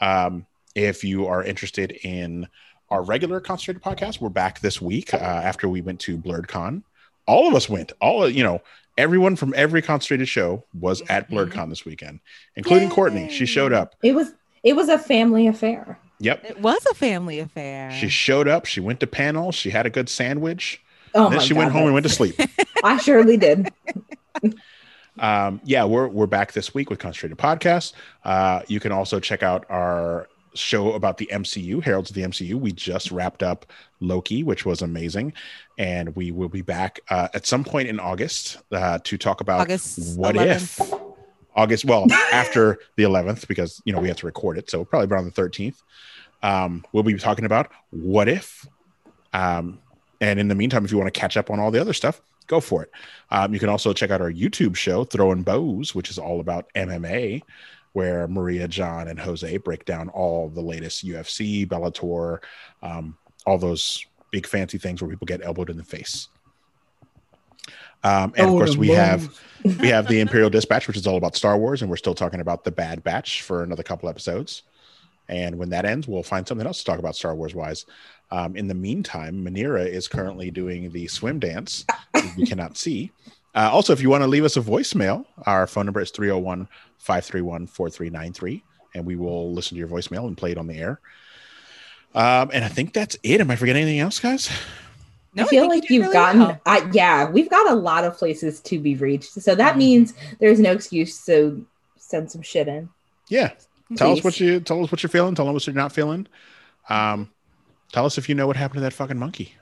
[0.01, 2.47] Um, if you are interested in
[2.89, 6.83] our regular concentrated podcast, we're back this week uh, after we went to Blerdcon.
[7.25, 7.91] All of us went.
[8.01, 8.61] All you know,
[8.97, 11.33] everyone from every concentrated show was at Mhm.
[11.51, 12.19] Blerdcon this weekend,
[12.55, 13.29] including Courtney.
[13.29, 13.95] She showed up.
[14.03, 15.97] It was it was a family affair.
[16.19, 17.91] Yep, It was a family affair.
[17.91, 18.65] she showed up.
[18.65, 19.55] She went to panels.
[19.55, 20.81] She had a good sandwich.
[21.15, 22.39] Oh then she God, went home and went to sleep.
[22.83, 23.71] I surely did.
[25.19, 27.93] um, yeah, we're we're back this week with Concentrated Podcast.
[28.23, 32.55] Uh, you can also check out our show about the MCU, Heralds of the MCU.
[32.55, 33.65] We just wrapped up
[33.99, 35.33] Loki, which was amazing,
[35.77, 39.61] and we will be back uh, at some point in August uh, to talk about
[39.61, 40.81] August what 11th.
[40.81, 40.93] if
[41.55, 41.85] August.
[41.85, 45.25] Well, after the 11th, because you know we have to record it, so probably around
[45.25, 45.81] the 13th.
[46.41, 48.67] Um, we'll be talking about what if.
[49.31, 49.79] Um,
[50.19, 52.21] and in the meantime, if you want to catch up on all the other stuff,
[52.47, 52.91] go for it.
[53.31, 56.71] Um, you can also check out our YouTube show, Throwing Bows, which is all about
[56.75, 57.41] MMA,
[57.93, 62.39] where Maria, John, and Jose break down all the latest UFC, Bellator,
[62.81, 66.27] um, all those big fancy things where people get elbowed in the face.
[68.03, 69.39] Um, and of Oh, course, the we have
[69.79, 72.41] we have the Imperial Dispatch, which is all about Star Wars, and we're still talking
[72.41, 74.63] about the Bad Batch for another couple episodes.
[75.29, 77.85] And when that ends, we'll find something else to talk about Star Wars wise.
[78.29, 83.11] Um, in the meantime, Manira is currently doing the swim dance that you cannot see.
[83.55, 86.67] Uh, also, if you want to leave us a voicemail, our phone number is 301
[86.97, 88.63] 531 4393,
[88.95, 90.99] and we will listen to your voicemail and play it on the air.
[92.15, 93.41] Um, and I think that's it.
[93.41, 94.49] Am I forgetting anything else, guys?
[95.35, 96.61] No, I feel think like did you've really gotten well.
[96.65, 99.31] I, yeah, we've got a lot of places to be reached.
[99.41, 99.77] So that Mhm.
[99.79, 101.65] means there's no excuse to
[101.97, 102.89] send some shit in.
[103.29, 103.51] Yeah.
[103.95, 105.33] Tell us what you tell us what you're feeling.
[105.33, 106.27] Tell us what you're not feeling.
[106.89, 107.29] Um,
[107.91, 109.55] tell us if you know what happened to that fucking monkey,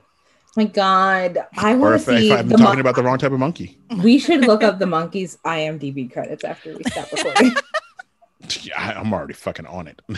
[0.56, 3.32] My God, i want to see if i'm the talking mon- about the wrong type
[3.32, 3.78] of monkey.
[4.02, 7.52] We should look up the monkeys IMDb credits after we stop recording.
[8.62, 10.02] Yeah, I- I'm already fucking on it.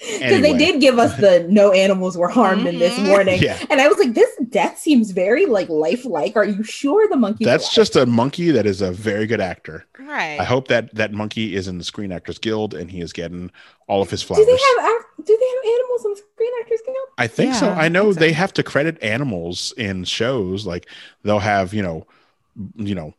[0.00, 3.08] Because they did give us the no animals were harmed in this Mhm.
[3.08, 3.42] warning.
[3.42, 3.58] Yeah.
[3.68, 6.36] And I was like, this death seems very like lifelike.
[6.36, 7.44] Are you sure the monkey?
[7.44, 9.84] That's just a monkey that is a very good actor.
[9.98, 10.38] Right.
[10.40, 13.50] I hope that that monkey is in the Screen Actors Guild and he is getting
[13.88, 14.46] all of his Do flowers.
[14.46, 16.96] they have ac- do they have animals on the Screen Actors Guild?
[17.18, 17.66] I think so.
[17.66, 18.20] Yeah, I I know think so.
[18.20, 20.66] they have to credit animals in shows.
[20.66, 20.88] Like
[21.22, 22.06] they'll have, you know,
[22.76, 23.14] you know,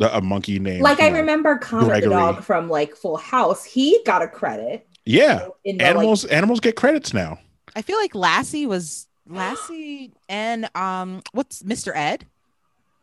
[0.00, 2.08] a monkey named Like I know- remember Comet Gregory.
[2.08, 3.64] the dog from like Full House.
[3.64, 4.86] He got a credit.
[5.04, 6.24] Yeah, In the, like- animals.
[6.24, 7.38] animals get credits now.
[7.76, 11.92] I feel like Lassie was Lassie and um what's Mr.
[11.94, 12.26] Ed?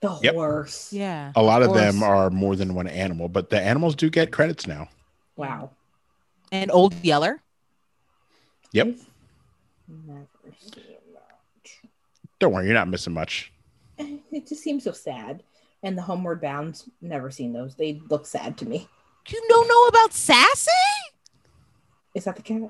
[0.02, 0.34] the Yep.
[0.34, 0.94] horse.
[0.94, 1.34] Yeah.
[1.36, 4.66] A lot of them are more than one animal, but the animals do get credits
[4.66, 4.88] now.
[5.36, 5.72] Wow.
[6.54, 7.42] And Old Yeller.
[8.74, 8.88] Yep.
[8.88, 10.28] I've Never
[10.60, 11.90] seen that.
[12.40, 13.52] Don't worry, you're not missing much.
[13.98, 15.44] Eh, It just seems so sad.
[15.84, 17.76] And the Homeward Bounds, never seen those.
[17.76, 18.88] They look sad to me.
[19.30, 20.70] You don't know about Sassy?
[22.16, 22.62] Is that the cat?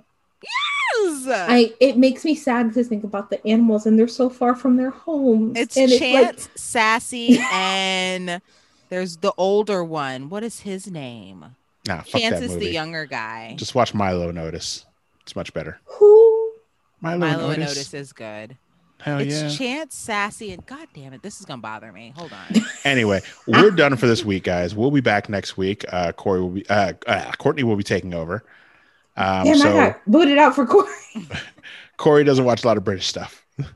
[0.43, 1.28] Yes.
[1.28, 4.76] I it makes me sad to think about the animals and they're so far from
[4.78, 5.58] their homes.
[5.58, 8.41] it's and Chance, Sassy, and
[8.89, 10.30] there's the older one.
[10.30, 11.45] What is his name?
[11.88, 12.66] Nah, fuck Chance that is movie.
[12.68, 13.56] the younger guy.
[13.58, 14.86] Just watch Milo and Otis.
[15.30, 15.80] It's much better.
[15.86, 16.53] who
[17.01, 17.75] Milo, Milo and Otis.
[17.75, 18.57] Notice is good.
[18.99, 19.49] Hell it's yeah.
[19.49, 22.13] Chance, Sassy, and God damn it, this is gonna bother me.
[22.17, 22.63] Hold on.
[22.84, 24.73] anyway, we're done for this week, guys.
[24.73, 25.86] We'll be back next week.
[25.93, 28.43] Uh, Corey will be, uh, uh, Courtney will be taking over.
[29.17, 30.89] Um, Damn, I so got booted out for Corey.
[31.97, 33.45] Corey doesn't watch a lot of British stuff.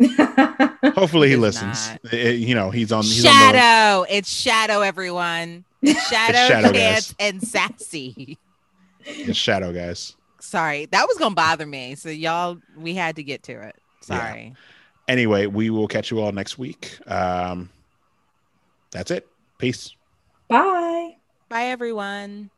[0.96, 1.88] Hopefully, he Does listens.
[2.04, 2.14] not.
[2.14, 3.04] Uh, you know, he's on.
[3.04, 4.08] He's on Shadow.
[4.10, 5.66] It's Shadow, everyone.
[5.84, 8.40] It's Shadow, Shadow, Chance, and Sassy.
[9.06, 10.16] it's Shadow guys.
[10.44, 11.96] Sorry, that was gonna bother me.
[11.96, 13.76] So y'all, we had to get to it.
[14.02, 14.54] Sorry.
[15.08, 17.00] Anyway, we will catch you all next week.
[17.08, 17.70] Um,
[18.92, 19.28] that's it.
[19.58, 19.96] Peace.
[20.50, 21.16] Bye.
[21.48, 22.50] Bye, everyone.